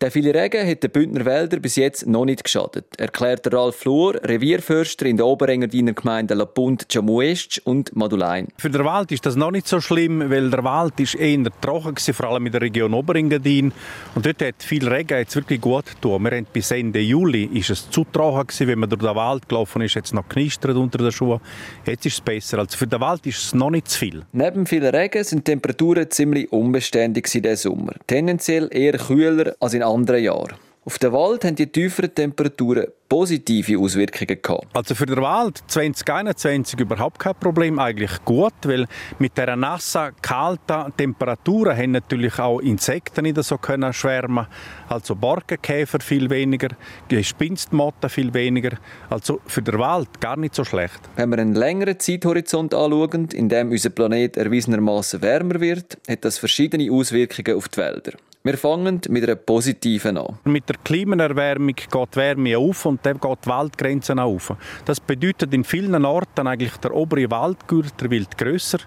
Der 0.00 0.12
viele 0.12 0.32
Regen 0.32 0.64
hat 0.64 0.84
den 0.84 0.92
Bündner 0.92 1.24
Wäldern 1.24 1.60
bis 1.60 1.74
jetzt 1.74 2.06
noch 2.06 2.24
nicht 2.24 2.44
geschadet, 2.44 2.84
erklärt 2.98 3.52
Ralf 3.52 3.74
Flur, 3.74 4.14
Revierförster 4.22 5.06
in 5.06 5.16
der 5.16 5.26
Oberengadiner 5.26 5.92
Gemeinde 5.92 6.34
La 6.34 6.44
Punt, 6.44 6.86
Jamuest 6.88 7.60
und 7.64 7.96
Madulein. 7.96 8.46
Für 8.58 8.70
den 8.70 8.84
Wald 8.84 9.10
ist 9.10 9.26
das 9.26 9.34
noch 9.34 9.50
nicht 9.50 9.66
so 9.66 9.80
schlimm, 9.80 10.30
weil 10.30 10.50
der 10.50 10.62
Wald 10.62 11.00
ist 11.00 11.16
eher 11.16 11.42
trocken 11.60 11.96
war, 11.96 12.14
vor 12.14 12.26
allem 12.28 12.46
in 12.46 12.52
der 12.52 12.60
Region 12.60 12.94
Oberengadin. 12.94 13.72
Und 14.14 14.24
dort 14.24 14.40
hat 14.40 14.62
viel 14.62 14.86
Regen 14.86 15.18
jetzt 15.18 15.34
wirklich 15.34 15.60
gut 15.60 15.86
getan. 15.86 16.22
Wir 16.22 16.30
haben 16.30 16.46
bis 16.52 16.70
Ende 16.70 17.00
Juli 17.00 17.46
ist 17.46 17.70
es 17.70 17.90
zu 17.90 18.04
trocken 18.04 18.46
gewesen, 18.46 18.68
wenn 18.68 18.78
man 18.78 18.90
durch 18.90 19.02
den 19.02 19.16
Wald 19.16 19.48
gelaufen 19.48 19.82
ist, 19.82 19.94
jetzt 19.94 20.14
noch 20.14 20.28
knistert 20.28 20.76
unter 20.76 20.98
den 20.98 21.10
Schuhen. 21.10 21.40
Jetzt 21.84 22.06
ist 22.06 22.12
es 22.12 22.20
besser. 22.20 22.60
Also 22.60 22.78
für 22.78 22.86
den 22.86 23.00
Wald 23.00 23.26
ist 23.26 23.42
es 23.42 23.52
noch 23.52 23.70
nicht 23.70 23.88
zu 23.88 23.98
viel. 23.98 24.22
Neben 24.30 24.64
vielen 24.64 24.94
Regen 24.94 25.24
sind 25.24 25.38
die 25.40 25.50
Temperaturen 25.50 26.08
ziemlich 26.08 26.52
unbeständig 26.52 27.24
diesen 27.24 27.56
Sommer. 27.56 27.94
Tendenziell 28.06 28.68
eher 28.70 28.96
kühler 28.96 29.56
als 29.58 29.74
in 29.74 29.87
anderen 29.88 30.22
Jahren. 30.22 30.54
Auf 30.88 30.98
den 30.98 31.12
Wald 31.12 31.44
haben 31.44 31.54
die 31.54 31.66
tieferen 31.66 32.14
Temperaturen 32.14 32.86
positive 33.10 33.78
Auswirkungen 33.78 34.40
gehabt. 34.40 34.66
Also 34.72 34.94
für 34.94 35.04
den 35.04 35.20
Wald 35.20 35.62
2021 35.66 36.80
überhaupt 36.80 37.18
kein 37.18 37.34
Problem, 37.34 37.78
eigentlich 37.78 38.24
gut, 38.24 38.54
weil 38.62 38.86
mit 39.18 39.36
der 39.36 39.54
nassen, 39.56 40.12
kalten 40.22 40.90
Temperaturen 40.96 41.76
haben 41.76 41.90
natürlich 41.90 42.38
auch 42.38 42.60
Insekten 42.60 43.24
nicht 43.24 43.42
so 43.44 43.58
können 43.58 43.92
schwärmen, 43.92 44.46
also 44.88 45.14
Borkenkäfer 45.14 46.00
viel 46.00 46.30
weniger, 46.30 46.68
Gespinstmotten 47.08 48.08
viel 48.08 48.32
weniger, 48.32 48.78
also 49.10 49.42
für 49.46 49.60
den 49.60 49.78
Wald 49.78 50.22
gar 50.22 50.38
nicht 50.38 50.54
so 50.54 50.64
schlecht. 50.64 51.00
Wenn 51.16 51.28
wir 51.28 51.38
einen 51.38 51.54
längeren 51.54 52.00
Zeithorizont 52.00 52.72
anschauen, 52.72 53.28
in 53.34 53.50
dem 53.50 53.70
unser 53.70 53.90
Planet 53.90 54.38
erwiesenermaßen 54.38 55.20
wärmer 55.20 55.60
wird, 55.60 55.98
hat 56.08 56.24
das 56.24 56.38
verschiedene 56.38 56.90
Auswirkungen 56.90 57.58
auf 57.58 57.68
die 57.68 57.76
Wälder. 57.76 58.12
Wir 58.44 58.56
fangen 58.56 59.00
mit 59.08 59.24
einer 59.24 59.34
positiven 59.34 60.16
an. 60.16 60.38
Mit 60.44 60.68
der 60.68 60.76
Klimaerwärmung 60.84 61.74
geht 61.74 62.14
die 62.14 62.16
Wärme 62.16 62.56
auf 62.56 62.86
und 62.86 63.04
dann 63.04 63.18
geht 63.18 63.44
die 63.44 63.48
Waldgrenze 63.48 64.16
auf. 64.16 64.54
Das 64.84 65.00
bedeutet 65.00 65.52
in 65.52 65.64
vielen 65.64 66.04
Orten 66.04 66.46
eigentlich 66.46 66.76
der 66.76 66.94
obere 66.94 67.30
Waldgürtel 67.30 68.10
wird 68.10 68.38
grösser 68.38 68.78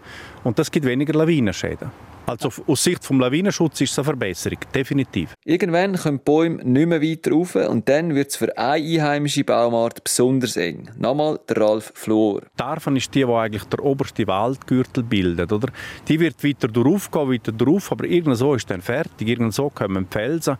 und 0.45 0.57
das 0.57 0.71
gibt 0.71 0.85
weniger 0.85 1.13
Lawinenschäden. 1.13 1.91
Also 2.25 2.49
aus 2.67 2.83
Sicht 2.83 3.03
des 3.03 3.09
Lawinenschutzes 3.09 3.81
ist 3.81 3.91
es 3.91 3.99
eine 3.99 4.05
Verbesserung, 4.05 4.59
definitiv. 4.73 5.33
Irgendwann 5.45 5.95
kommen 5.95 6.17
die 6.17 6.23
Bäume 6.23 6.63
nicht 6.63 6.87
mehr 6.87 7.01
weiter 7.01 7.31
rauf 7.31 7.55
und 7.55 7.87
dann 7.87 8.15
wird 8.15 8.29
es 8.29 8.37
für 8.37 8.57
eine 8.57 8.73
einheimische 8.73 9.43
Baumart 9.43 10.03
besonders 10.03 10.57
eng. 10.57 10.89
Nochmal 10.97 11.39
der 11.47 11.57
Ralf 11.57 11.91
Flor. 11.95 12.41
Arfen 12.71 12.95
ist 12.95 13.13
die, 13.13 13.25
die 13.25 13.31
eigentlich 13.31 13.65
der 13.65 13.83
oberste 13.83 14.25
Waldgürtel 14.27 15.03
bildet. 15.03 15.51
Oder? 15.51 15.67
Die 16.07 16.19
wird 16.19 16.43
weiter 16.43 16.67
durchgehen, 16.67 17.29
weiter 17.29 17.51
durch, 17.51 17.91
aber 17.91 18.05
irgendwo 18.05 18.55
ist 18.55 18.69
dann 18.69 18.81
fertig, 18.81 19.27
irgendwo 19.27 19.69
kommen 19.69 20.07
die 20.09 20.13
Felsen. 20.13 20.57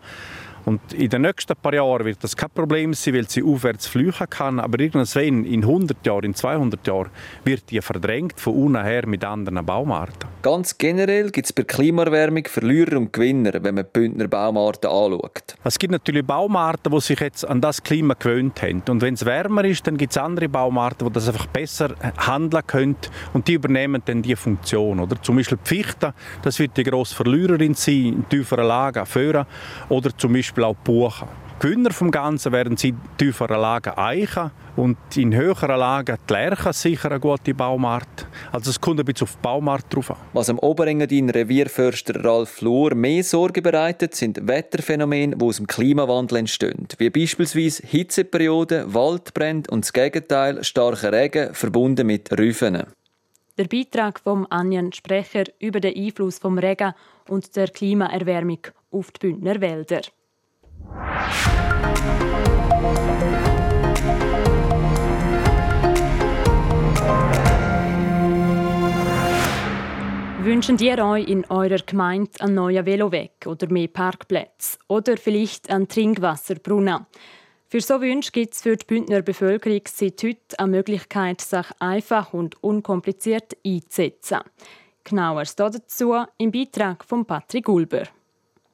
Und 0.64 0.80
in 0.92 1.10
den 1.10 1.22
nächsten 1.22 1.56
paar 1.56 1.74
Jahren 1.74 2.04
wird 2.04 2.22
das 2.22 2.36
kein 2.36 2.50
Problem 2.50 2.94
sein, 2.94 3.14
weil 3.14 3.28
sie 3.28 3.42
aufwärts 3.42 3.86
fliegen 3.86 4.12
kann. 4.30 4.60
Aber 4.60 4.78
irgendwann, 4.80 5.44
in 5.44 5.62
100 5.62 6.06
Jahren, 6.06 6.24
in 6.24 6.34
200 6.34 6.86
Jahren, 6.86 7.10
wird 7.44 7.70
die 7.70 7.80
verdrängt 7.80 8.40
von 8.40 8.54
unten 8.54 8.82
her 8.82 9.06
mit 9.06 9.24
anderen 9.24 9.64
Baumarten. 9.64 10.28
Ganz 10.42 10.76
generell 10.78 11.30
gibt 11.30 11.46
es 11.46 11.52
bei 11.52 11.62
Klimaerwärmung 11.62 12.44
Verlierer 12.46 12.96
und 12.96 13.12
Gewinner, 13.12 13.52
wenn 13.62 13.74
man 13.74 13.84
die 13.84 13.90
Bündner 13.92 14.28
Baumarten 14.28 14.90
anschaut. 14.90 15.56
Es 15.64 15.78
gibt 15.78 15.92
natürlich 15.92 16.24
Baumarten, 16.24 16.92
die 16.92 17.00
sich 17.00 17.20
jetzt 17.20 17.46
an 17.46 17.60
das 17.60 17.82
Klima 17.82 18.14
gewöhnt 18.14 18.62
haben. 18.62 18.82
Und 18.88 19.02
wenn 19.02 19.14
es 19.14 19.24
wärmer 19.24 19.64
ist, 19.64 19.86
dann 19.86 19.96
gibt 19.96 20.12
es 20.12 20.18
andere 20.18 20.48
Baumarten, 20.48 21.06
die 21.06 21.12
das 21.12 21.28
einfach 21.28 21.46
besser 21.46 21.94
handeln 22.18 22.66
können 22.66 22.96
und 23.32 23.48
die 23.48 23.54
übernehmen 23.54 24.02
dann 24.04 24.22
die 24.22 24.36
Funktion. 24.36 25.00
Oder? 25.00 25.20
Zum 25.22 25.36
Beispiel 25.36 25.58
die 25.64 25.68
Fichte, 25.68 26.14
das 26.42 26.58
wird 26.58 26.76
die 26.76 26.84
grosse 26.84 27.14
Verliererin 27.14 27.74
sein, 27.74 27.94
in 27.94 28.28
tieferen 28.28 28.66
Lagen 28.66 29.06
führen. 29.06 29.46
Oder 29.88 30.16
zum 30.16 30.32
Beispiel 30.32 30.51
Beispiel 30.52 30.64
auch 30.64 30.76
Buchen. 30.76 31.28
Gewinner 31.60 31.92
vom 31.92 32.10
Ganzen 32.10 32.52
werden 32.52 32.76
sie 32.76 32.88
in 32.88 33.00
tieferen 33.16 33.60
Lagen 33.60 33.96
Eichen 33.96 34.50
und 34.76 34.98
in 35.16 35.34
höheren 35.34 35.78
Lagen 35.78 36.18
die 36.28 36.32
Lärchen 36.32 36.72
sicher 36.72 37.10
eine 37.10 37.20
gute 37.20 37.54
Baumart. 37.54 38.26
Also 38.50 38.70
es 38.70 38.80
kommt 38.80 38.98
ein 38.98 39.06
bisschen 39.06 39.26
auf 39.26 39.36
die 39.36 39.42
Baumart 39.42 39.84
drauf 39.88 40.10
an. 40.10 40.16
Was 40.32 40.50
am 40.50 40.58
Oberengadin 40.58 41.30
Revierförster 41.30 42.22
Ralf 42.24 42.50
Flur 42.50 42.94
mehr 42.94 43.22
Sorge 43.22 43.62
bereitet, 43.62 44.14
sind 44.14 44.46
Wetterphänomene, 44.46 45.36
die 45.36 45.44
aus 45.44 45.56
dem 45.56 45.68
Klimawandel 45.68 46.38
entstehen. 46.38 46.88
Wie 46.98 47.10
beispielsweise 47.10 47.86
Hitzeperioden, 47.86 48.92
Waldbrände 48.92 49.70
und 49.70 49.84
das 49.84 49.92
Gegenteil, 49.92 50.64
starker 50.64 51.12
Regen 51.12 51.54
verbunden 51.54 52.08
mit 52.08 52.36
Rüfen. 52.36 52.82
Der 53.56 53.64
Beitrag 53.68 54.18
vom 54.18 54.46
Anjan 54.50 54.92
Sprecher 54.92 55.44
über 55.60 55.78
den 55.78 55.96
Einfluss 55.96 56.38
vom 56.38 56.58
Regen 56.58 56.92
und 57.28 57.54
der 57.54 57.68
Klimaerwärmung 57.68 58.66
auf 58.90 59.12
die 59.12 59.28
Bündner 59.28 59.60
Wälder. 59.60 60.02
Wünschen 70.44 70.76
ihr 70.78 70.98
euch 71.04 71.28
in 71.28 71.44
eurer 71.50 71.78
Gemeinde 71.78 72.30
einen 72.40 72.56
neuen 72.56 72.84
Veloweg 72.84 73.46
oder 73.46 73.70
mehr 73.70 73.86
Parkplätze 73.86 74.76
oder 74.88 75.16
vielleicht 75.16 75.70
einen 75.70 75.86
Trinkwasserbrunnen? 75.86 77.06
Für 77.68 77.80
so 77.80 78.00
Wünsche 78.00 78.32
gibt 78.32 78.54
es 78.54 78.62
für 78.62 78.76
die 78.76 78.84
Bündner 78.84 79.22
Bevölkerung 79.22 79.80
seit 79.86 80.22
heute 80.22 80.58
eine 80.58 80.72
Möglichkeit, 80.72 81.40
sich 81.40 81.66
einfach 81.78 82.34
und 82.34 82.62
unkompliziert 82.62 83.56
einzusetzen. 83.64 84.40
Genaueres 85.04 85.56
dazu 85.56 86.16
im 86.38 86.50
Beitrag 86.50 87.04
von 87.04 87.24
Patrick 87.24 87.64
Gulber. 87.64 88.02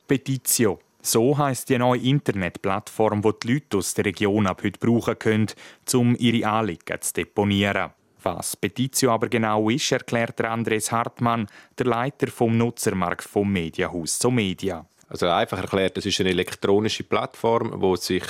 Petitio 0.07 0.78
so 1.02 1.37
heißt 1.37 1.68
die 1.68 1.78
neue 1.78 2.00
Internetplattform, 2.00 3.22
die 3.22 3.32
die 3.42 3.52
Leute 3.54 3.78
aus 3.78 3.94
der 3.94 4.06
Region 4.06 4.46
ab 4.46 4.62
heute 4.64 4.78
brauchen 4.78 5.18
können, 5.18 5.46
um 5.94 6.16
ihre 6.16 6.48
Anliegen 6.48 7.00
zu 7.00 7.12
deponieren. 7.14 7.90
Was 8.22 8.56
Petitio 8.56 9.12
aber 9.12 9.28
genau 9.28 9.70
ist, 9.70 9.92
erklärt 9.92 10.40
Andres 10.40 10.90
Hartmann, 10.90 11.46
der 11.78 11.87
Leiter 11.87 12.26
vom 12.28 12.56
Nutzermarkt 12.58 13.22
vom 13.22 13.52
Mediahaus 13.52 14.18
so 14.18 14.30
Media. 14.30 14.84
Also 15.08 15.28
einfach 15.28 15.58
erklärt, 15.58 15.96
das 15.96 16.04
ist 16.04 16.20
eine 16.20 16.30
elektronische 16.30 17.04
Plattform, 17.04 17.72
wo 17.76 17.96
sich 17.96 18.24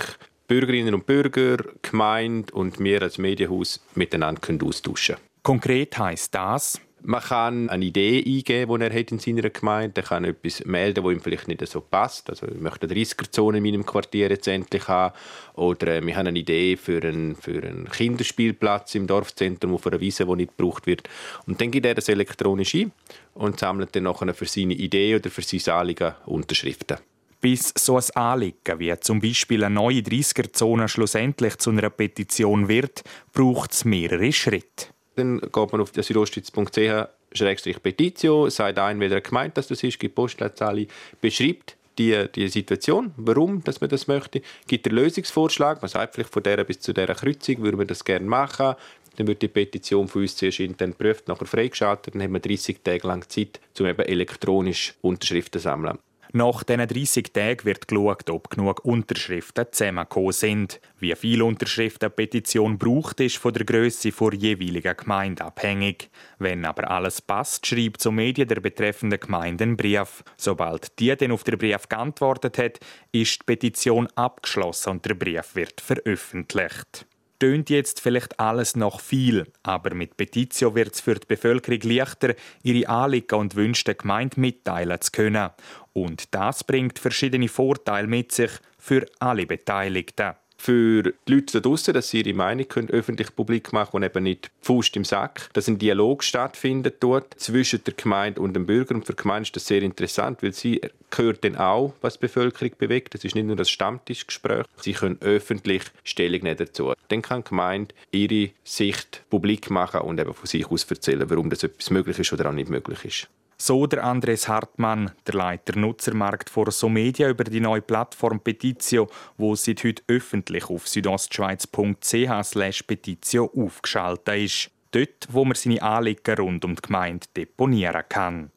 Bürgerinnen 0.46 0.94
und 0.94 1.06
Bürger, 1.06 1.58
Gemeinde 1.82 2.52
und 2.54 2.78
wir 2.78 3.02
als 3.02 3.18
Medienhaus 3.18 3.80
miteinander 3.94 4.40
austauschen 4.64 5.16
können. 5.16 5.28
Konkret 5.42 5.98
heißt 5.98 6.34
das, 6.34 6.80
man 7.02 7.20
kann 7.20 7.70
eine 7.70 7.84
Idee 7.84 8.18
eingeben, 8.24 8.80
die 8.80 8.84
er 8.86 8.98
hat 8.98 9.12
in 9.12 9.18
seiner 9.18 9.48
Gemeinde. 9.50 10.00
Er 10.00 10.06
kann 10.06 10.24
etwas 10.24 10.64
melden, 10.64 11.04
das 11.04 11.12
ihm 11.12 11.20
vielleicht 11.20 11.48
nicht 11.48 11.66
so 11.66 11.80
passt. 11.80 12.28
Also 12.30 12.46
ich 12.46 12.60
möchte 12.60 12.86
eine 12.86 12.94
30er-Zone 12.94 13.58
in 13.58 13.64
meinem 13.64 13.86
Quartier 13.86 14.28
jetzt 14.28 14.48
endlich 14.48 14.88
haben. 14.88 15.14
Oder 15.54 15.96
äh, 15.96 16.06
wir 16.06 16.16
haben 16.16 16.26
eine 16.26 16.38
Idee 16.38 16.76
für 16.76 17.02
einen, 17.02 17.36
für 17.36 17.62
einen 17.62 17.88
Kinderspielplatz 17.90 18.94
im 18.94 19.06
Dorfzentrum 19.06 19.74
auf 19.74 19.86
einer 19.86 20.00
Wiese, 20.00 20.26
die 20.26 20.36
nicht 20.36 20.56
gebraucht 20.56 20.86
wird. 20.86 21.08
Und 21.46 21.60
dann 21.60 21.70
gibt 21.70 21.86
er 21.86 21.94
das 21.94 22.08
elektronisch 22.08 22.74
ein 22.74 22.92
und 23.34 23.58
sammelt 23.58 23.94
dann 23.94 24.04
nachher 24.04 24.34
für 24.34 24.46
seine 24.46 24.74
Idee 24.74 25.16
oder 25.16 25.30
für 25.30 25.42
sein 25.42 25.74
Anliegen 25.74 26.14
Unterschriften. 26.26 26.98
Bis 27.40 27.72
so 27.78 27.96
ein 27.96 28.16
Anliegen 28.16 28.80
wie 28.80 28.92
zum 28.98 29.20
Beispiel 29.20 29.62
eine 29.62 29.74
neue 29.74 30.00
30er-Zone 30.00 30.88
schlussendlich 30.88 31.56
zu 31.58 31.70
einer 31.70 31.88
Petition 31.88 32.68
wird, 32.68 33.04
braucht 33.32 33.72
es 33.72 33.84
mehrere 33.84 34.32
Schritte. 34.32 34.86
Dann 35.18 35.40
geht 35.40 35.72
man 35.72 35.80
auf 35.80 35.90
südostschweiz.ch 35.92 37.82
Petitio, 37.82 38.48
sagt 38.48 38.78
ein, 38.78 39.00
welcher 39.00 39.20
gemeint 39.20 39.56
dass 39.56 39.66
das 39.66 39.82
ist, 39.82 39.98
gibt 39.98 40.14
Postleitzahl, 40.14 40.86
beschreibt 41.20 41.76
die, 41.98 42.28
die 42.32 42.46
Situation, 42.46 43.12
warum 43.16 43.64
dass 43.64 43.80
man 43.80 43.90
das 43.90 44.06
möchte, 44.06 44.42
gibt 44.68 44.86
einen 44.86 44.96
Lösungsvorschlag, 44.96 45.82
man 45.82 45.88
sagt 45.88 46.14
vielleicht 46.14 46.32
von 46.32 46.44
der 46.44 46.62
bis 46.62 46.78
zu 46.78 46.92
dieser 46.92 47.16
Kreuzung 47.16 47.58
würde 47.62 47.76
man 47.76 47.88
das 47.88 48.04
gerne 48.04 48.26
machen, 48.26 48.76
dann 49.16 49.26
wird 49.26 49.42
die 49.42 49.48
Petition 49.48 50.06
von 50.06 50.22
uns 50.22 50.36
zuerst 50.36 50.60
intern 50.60 50.92
geprüft, 50.92 51.26
nachher 51.26 51.46
freigeschaltet, 51.46 52.14
dann 52.14 52.22
haben 52.22 52.34
wir 52.34 52.40
30 52.40 52.78
Tage 52.84 53.08
lang 53.08 53.28
Zeit, 53.28 53.58
um 53.80 53.86
eben 53.86 54.02
elektronisch 54.02 54.94
Unterschriften 55.02 55.60
zu 55.60 55.64
sammeln. 55.64 55.98
Nach 56.32 56.62
diesen 56.62 56.86
30 56.86 57.32
Tagen 57.32 57.64
wird 57.64 57.88
geschaut, 57.88 58.28
ob 58.28 58.50
genug 58.50 58.84
Unterschriften 58.84 59.64
zusammengekommen 59.70 60.32
sind. 60.32 60.80
Wie 60.98 61.14
viele 61.14 61.46
Unterschriften 61.46 62.06
eine 62.06 62.14
Petition 62.14 62.76
braucht, 62.76 63.20
ist 63.20 63.38
von 63.38 63.54
der 63.54 63.64
Größe 63.64 64.10
der 64.12 64.34
jeweiligen 64.34 64.94
Gemeinde 64.94 65.44
abhängig. 65.44 66.10
Wenn 66.38 66.66
aber 66.66 66.90
alles 66.90 67.22
passt, 67.22 67.66
schreibt 67.66 68.02
zum 68.02 68.16
Medien 68.16 68.46
der 68.46 68.60
betreffenden 68.60 69.20
Gemeinde 69.20 69.64
einen 69.64 69.76
Brief. 69.78 70.22
Sobald 70.36 70.98
die 70.98 71.16
dann 71.16 71.32
auf 71.32 71.44
den 71.44 71.56
Brief 71.56 71.88
geantwortet 71.88 72.58
hat, 72.58 72.78
ist 73.10 73.40
die 73.40 73.44
Petition 73.46 74.06
abgeschlossen 74.14 74.90
und 74.90 75.06
der 75.06 75.14
Brief 75.14 75.54
wird 75.54 75.80
veröffentlicht 75.80 77.07
tönt 77.38 77.70
jetzt 77.70 78.00
vielleicht 78.00 78.40
alles 78.40 78.76
noch 78.76 79.00
viel, 79.00 79.46
aber 79.62 79.94
mit 79.94 80.16
Petitio 80.16 80.74
wird 80.74 80.94
es 80.94 81.00
für 81.00 81.14
die 81.14 81.26
Bevölkerung 81.26 81.80
leichter, 81.82 82.34
ihre 82.62 82.88
Anliegen 82.88 83.34
und 83.36 83.54
Wünsche 83.54 83.84
der 83.84 83.94
Gemeinde 83.94 84.40
mitteilen 84.40 85.00
zu 85.00 85.12
können. 85.12 85.50
Und 85.92 86.34
das 86.34 86.64
bringt 86.64 86.98
verschiedene 86.98 87.48
Vorteile 87.48 88.08
mit 88.08 88.32
sich 88.32 88.50
für 88.78 89.06
alle 89.18 89.46
Beteiligten 89.46 90.34
für 90.58 91.14
die 91.26 91.32
Leute 91.32 91.60
da 91.60 91.68
draussen, 91.68 91.94
dass 91.94 92.10
sie 92.10 92.20
ihre 92.20 92.34
Meinung 92.34 92.68
können 92.68 92.90
öffentlich 92.90 93.34
publik 93.34 93.72
machen 93.72 93.96
und 93.96 94.02
eben 94.02 94.24
nicht 94.24 94.50
Faust 94.60 94.96
im 94.96 95.04
Sack. 95.04 95.48
Dass 95.52 95.68
ein 95.68 95.78
Dialog 95.78 96.24
stattfindet 96.24 96.96
dort 97.00 97.34
zwischen 97.38 97.82
der 97.84 97.94
Gemeinde 97.94 98.40
und 98.40 98.54
dem 98.54 98.66
Bürger. 98.66 98.94
Und 98.96 99.06
für 99.06 99.12
die 99.12 99.22
Gemeinde 99.22 99.46
ist 99.46 99.56
das 99.56 99.66
sehr 99.66 99.82
interessant, 99.82 100.42
weil 100.42 100.52
sie 100.52 100.80
hört 101.14 101.44
dann 101.44 101.56
auch, 101.56 101.94
was 102.00 102.14
die 102.14 102.26
Bevölkerung 102.26 102.72
bewegt. 102.76 103.14
Das 103.14 103.24
ist 103.24 103.34
nicht 103.34 103.46
nur 103.46 103.56
das 103.56 103.70
Stammtischgespräch. 103.70 104.66
Sie 104.80 104.92
können 104.92 105.18
öffentlich 105.20 105.84
Stellung 106.02 106.42
nehmen 106.42 106.56
dazu. 106.56 106.92
Dann 107.08 107.22
kann 107.22 107.42
die 107.42 107.48
Gemeinde 107.50 107.94
ihre 108.10 108.50
Sicht 108.64 109.22
publik 109.30 109.70
machen 109.70 110.00
und 110.00 110.18
eben 110.18 110.34
von 110.34 110.46
sich 110.46 110.66
aus 110.66 110.84
erzählen, 110.84 111.30
warum 111.30 111.50
das 111.50 111.62
etwas 111.62 111.90
möglich 111.90 112.18
ist 112.18 112.32
oder 112.32 112.48
auch 112.48 112.52
nicht 112.52 112.68
möglich 112.68 113.04
ist. 113.04 113.28
So 113.60 113.88
der 113.88 114.04
Andres 114.04 114.46
Hartmann, 114.46 115.10
der 115.26 115.34
Leiter 115.34 115.76
Nutzermarkt 115.76 116.48
vor 116.48 116.70
Somedia 116.70 117.28
über 117.28 117.42
die 117.42 117.58
neue 117.58 117.82
Plattform 117.82 118.38
Petitio, 118.38 119.08
wo 119.36 119.56
seit 119.56 119.82
heute 119.82 120.00
öffentlich 120.06 120.70
auf 120.70 120.86
südostschweiz.ch 120.86 122.86
petitio 122.86 123.50
aufgeschaltet 123.56 124.36
ist. 124.36 124.70
Dort, 124.92 125.26
wo 125.30 125.44
man 125.44 125.56
seine 125.56 125.82
Anliegen 125.82 126.36
rund 126.36 126.64
um 126.64 126.76
die 126.76 126.82
Gemeinde 126.82 127.26
deponieren 127.36 128.04
kann. 128.08 128.52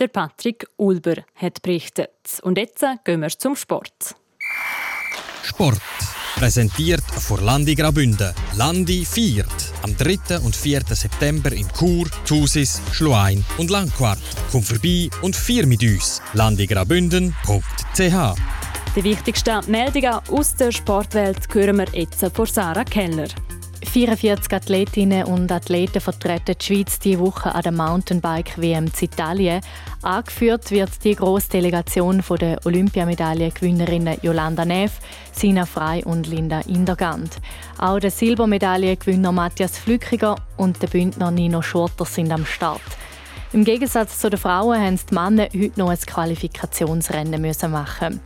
Der 0.00 0.08
Patrick 0.08 0.66
Ulber 0.76 1.24
hat 1.36 1.62
berichtet. 1.62 2.40
Und 2.42 2.58
jetzt 2.58 2.84
gehen 3.04 3.20
wir 3.20 3.28
zum 3.28 3.54
Sport. 3.54 4.16
Sport. 5.44 5.80
Präsentiert 6.42 7.04
vor 7.04 7.40
Landi 7.40 7.76
Grabünde. 7.76 8.34
Landi 8.56 9.04
viert. 9.04 9.46
Am 9.82 9.96
3. 9.96 10.40
und 10.40 10.56
4. 10.56 10.80
September 10.90 11.52
in 11.52 11.68
Chur, 11.68 12.08
Thusis, 12.26 12.82
Schluein 12.90 13.44
und 13.58 13.70
Langquart. 13.70 14.18
Komm 14.50 14.64
vorbei 14.64 15.08
und 15.22 15.36
vier 15.36 15.68
mit 15.68 15.84
uns. 15.84 16.20
landigrabünden.ch 16.32 18.34
Die 18.96 19.04
wichtigsten 19.04 19.70
Meldungen 19.70 20.18
aus 20.32 20.56
der 20.56 20.72
Sportwelt 20.72 21.46
hören 21.54 21.76
wir 21.76 21.86
jetzt 21.92 22.26
von 22.34 22.46
Sarah 22.46 22.82
Keller. 22.82 23.28
44 23.84 24.52
Athletinnen 24.52 25.24
und 25.24 25.50
Athleten 25.50 26.00
vertreten 26.00 26.54
die 26.58 26.64
Schweiz 26.64 26.98
diese 26.98 27.18
Woche 27.18 27.54
an 27.54 27.62
der 27.62 27.72
Mountainbike-WM 27.72 28.86
in 28.86 28.92
Italien. 29.00 29.60
Angeführt 30.02 30.70
wird 30.70 30.90
die 31.04 31.14
grosse 31.14 31.50
Delegation 31.50 32.22
von 32.22 32.38
der 32.38 32.64
Olympiamedaillengewinnerinnen 32.64 34.18
Jolanda 34.22 34.64
Neff, 34.64 35.00
Sina 35.32 35.66
Frei 35.66 36.02
und 36.04 36.26
Linda 36.26 36.60
Indergand. 36.60 37.36
Auch 37.78 37.98
der 37.98 38.10
Silbermedaillengewinner 38.10 39.32
Matthias 39.32 39.78
Flückiger 39.78 40.36
und 40.56 40.80
der 40.82 40.88
Bündner 40.88 41.30
Nino 41.30 41.62
Schurter 41.62 42.04
sind 42.04 42.32
am 42.32 42.46
Start. 42.46 42.80
Im 43.52 43.64
Gegensatz 43.64 44.18
zu 44.18 44.30
den 44.30 44.38
Frauen 44.38 44.92
mussten 44.92 45.08
die 45.10 45.14
Männer 45.14 45.48
heute 45.52 45.78
noch 45.78 45.90
ein 45.90 45.98
Qualifikationsrennen 45.98 47.54
machen. 47.70 48.20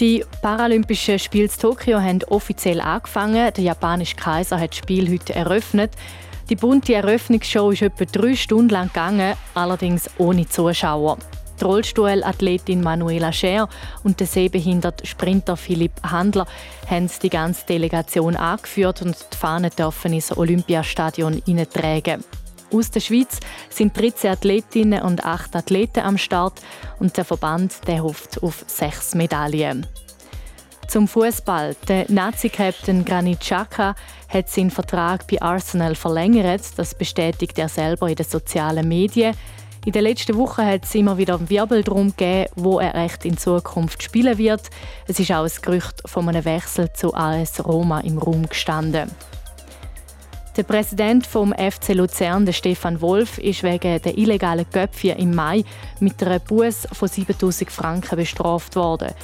Die 0.00 0.24
Paralympischen 0.42 1.18
Spiele 1.18 1.46
in 1.46 1.60
Tokio 1.60 2.00
haben 2.00 2.22
offiziell 2.28 2.80
angefangen. 2.80 3.52
Der 3.52 3.64
japanische 3.64 4.14
Kaiser 4.14 4.60
hat 4.60 4.70
das 4.70 4.78
Spiel 4.78 5.10
heute 5.10 5.34
eröffnet. 5.34 5.90
Die 6.48 6.54
bunte 6.54 6.94
Eröffnungsshow 6.94 7.72
ist 7.72 7.82
etwa 7.82 8.04
drei 8.04 8.36
Stunden 8.36 8.68
lang 8.68 8.86
gegangen, 8.88 9.34
allerdings 9.54 10.08
ohne 10.18 10.48
Zuschauer. 10.48 11.18
Die 11.60 11.64
Rollstuhlathletin 11.64 12.80
Manuela 12.80 13.32
Scher 13.32 13.68
und 14.04 14.20
der 14.20 14.28
sehbehinderte 14.28 15.04
Sprinter 15.04 15.56
Philipp 15.56 16.00
Handler 16.04 16.46
haben 16.88 17.10
die 17.20 17.28
ganze 17.28 17.66
Delegation 17.66 18.36
angeführt 18.36 19.02
und 19.02 19.16
die 19.32 19.36
Fahne 19.36 19.70
dürfen 19.70 20.12
ins 20.12 20.34
Olympiastadion 20.36 21.42
hineintragen. 21.44 22.22
Aus 22.70 22.90
der 22.90 23.00
Schweiz 23.00 23.40
sind 23.70 23.98
13 23.98 24.30
Athletinnen 24.30 25.02
und 25.02 25.24
8 25.24 25.56
Athleten 25.56 26.00
am 26.00 26.18
Start 26.18 26.60
und 26.98 27.16
der 27.16 27.24
Verband 27.24 27.86
der 27.86 28.02
hofft 28.02 28.42
auf 28.42 28.64
sechs 28.66 29.14
Medaillen. 29.14 29.86
Zum 30.86 31.06
Fußball. 31.06 31.76
Der 31.86 32.06
Nazi-Captain 32.08 33.04
Granit 33.04 33.40
Xhaka 33.40 33.94
hat 34.28 34.48
seinen 34.48 34.70
Vertrag 34.70 35.26
bei 35.26 35.40
Arsenal 35.40 35.94
verlängert. 35.94 36.62
Das 36.76 36.94
bestätigt 36.94 37.58
er 37.58 37.68
selber 37.68 38.08
in 38.08 38.16
den 38.16 38.26
sozialen 38.26 38.88
Medien. 38.88 39.34
In 39.84 39.92
den 39.92 40.02
letzten 40.02 40.36
Wochen 40.36 40.64
hat 40.64 40.84
es 40.84 40.94
immer 40.94 41.16
wieder 41.16 41.48
Wirbel 41.48 41.82
darum 41.82 42.08
gegeben, 42.08 42.50
wo 42.56 42.80
er 42.80 42.94
echt 42.94 43.24
in 43.24 43.38
Zukunft 43.38 44.02
spielen 44.02 44.36
wird. 44.36 44.68
Es 45.06 45.18
ist 45.18 45.30
auch 45.30 45.44
ein 45.44 45.62
Gerücht 45.62 46.02
von 46.06 46.28
einem 46.28 46.44
Wechsel 46.44 46.92
zu 46.92 47.14
AS 47.14 47.64
Roma 47.64 48.00
im 48.00 48.18
Raum 48.18 48.48
gestanden. 48.48 49.10
Der 50.58 50.64
Präsident 50.64 51.24
vom 51.24 51.52
FC 51.52 51.94
Luzern, 51.94 52.44
der 52.44 52.52
Stefan 52.52 53.00
Wolf, 53.00 53.38
ist 53.38 53.62
wegen 53.62 54.02
der 54.02 54.18
illegalen 54.18 54.68
Köpfe 54.68 55.10
im 55.10 55.32
Mai 55.32 55.62
mit 56.00 56.20
einer 56.20 56.40
Buß 56.40 56.88
von 56.90 57.06
7000 57.06 57.70
Franken 57.70 58.16
bestraft 58.16 58.74
worden. 58.74 59.14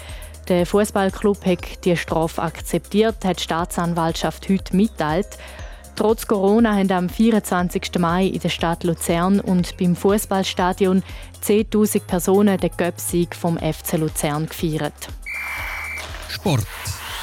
Der 0.46 0.64
Fußballclub 0.64 1.44
hat 1.44 1.84
die 1.84 1.96
Strafe 1.96 2.40
akzeptiert, 2.40 3.24
hat 3.24 3.40
die 3.40 3.42
Staatsanwaltschaft 3.42 4.48
heute 4.48 4.76
mitteilt. 4.76 5.26
Trotz 5.96 6.28
Corona 6.28 6.76
haben 6.76 6.92
am 6.92 7.08
24. 7.08 7.98
Mai 7.98 8.26
in 8.26 8.38
der 8.38 8.48
Stadt 8.48 8.84
Luzern 8.84 9.40
und 9.40 9.76
beim 9.76 9.96
Fußballstadion 9.96 11.02
10.000 11.44 12.06
Personen 12.06 12.58
den 12.58 12.70
Göpsieg 12.76 13.34
vom 13.34 13.58
FC 13.58 13.94
Luzern 13.94 14.46
gefeiert. 14.46 15.08
Sport. 16.28 16.64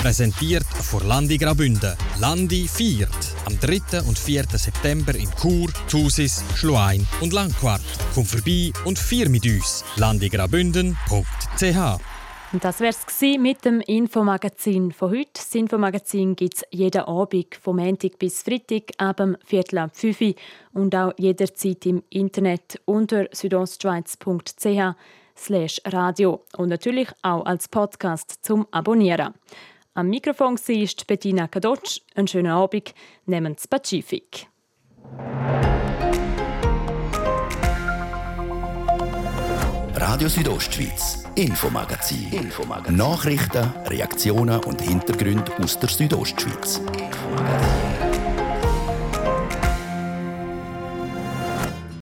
Präsentiert 0.02 0.66
vor 0.66 1.04
Landi 1.04 1.38
Grabünde. 1.38 1.96
Landi 2.20 2.68
viert. 2.68 3.10
Am 3.46 3.60
3. 3.60 4.02
und 4.02 4.18
4. 4.18 4.46
September 4.54 5.14
in 5.14 5.30
Chur, 5.40 5.70
Thusis, 5.88 6.44
Schluein 6.56 7.06
und 7.22 7.34
Langquart. 7.34 7.84
Komm 8.16 8.26
vorbei 8.26 8.72
und 8.86 8.98
vier 8.98 9.30
mit 9.30 9.46
uns. 9.46 9.86
landigrabünden.ch 9.98 12.02
und 12.54 12.66
das 12.66 12.82
wär's 12.82 13.06
mit 13.40 13.64
dem 13.64 13.80
Infomagazin 13.80 14.92
von 14.92 15.12
heute. 15.12 15.30
Das 15.36 15.56
Infomagazin 15.56 16.36
gibt 16.36 16.56
es 16.56 16.66
jeden 16.72 17.04
Abend 17.04 17.56
vom 17.56 17.78
Montag 17.78 18.20
bis 18.20 18.42
Freitag 18.42 18.92
ab 18.98 19.18
dem 19.18 19.38
Viertel 19.46 19.78
ab 19.78 19.92
5 19.94 20.20
Uhr 20.20 20.34
und 20.74 20.94
auch 20.94 21.14
jederzeit 21.18 21.86
im 21.86 22.04
Internet 22.10 22.82
unter 22.86 23.28
südostschweiz.ch 23.32 24.96
radio 25.86 26.44
und 26.58 26.70
natürlich 26.70 27.08
auch 27.22 27.46
als 27.46 27.70
Podcast 27.70 28.40
zum 28.42 28.68
Abonnieren. 28.72 29.34
Am 29.94 30.08
Mikrofon 30.08 30.58
war 30.58 31.08
Bettina 31.08 31.48
Kadotsch. 31.48 32.00
Einen 32.16 32.28
schönen 32.28 32.52
Abend. 32.52 32.94
Nehmen 33.26 33.58
Sie 33.58 33.68
Pazifik. 33.68 34.48
Radio 39.96 40.30
Südostschweiz, 40.30 41.26
Infomagazin. 41.36 42.32
Infomagazin. 42.32 42.96
Nachrichten, 42.96 43.70
Reaktionen 43.86 44.64
und 44.64 44.82
Hintergründe 44.82 45.52
aus 45.62 45.78
der 45.78 45.90
Südostschweiz. 45.90 46.78
Infomagazin. 46.78 47.91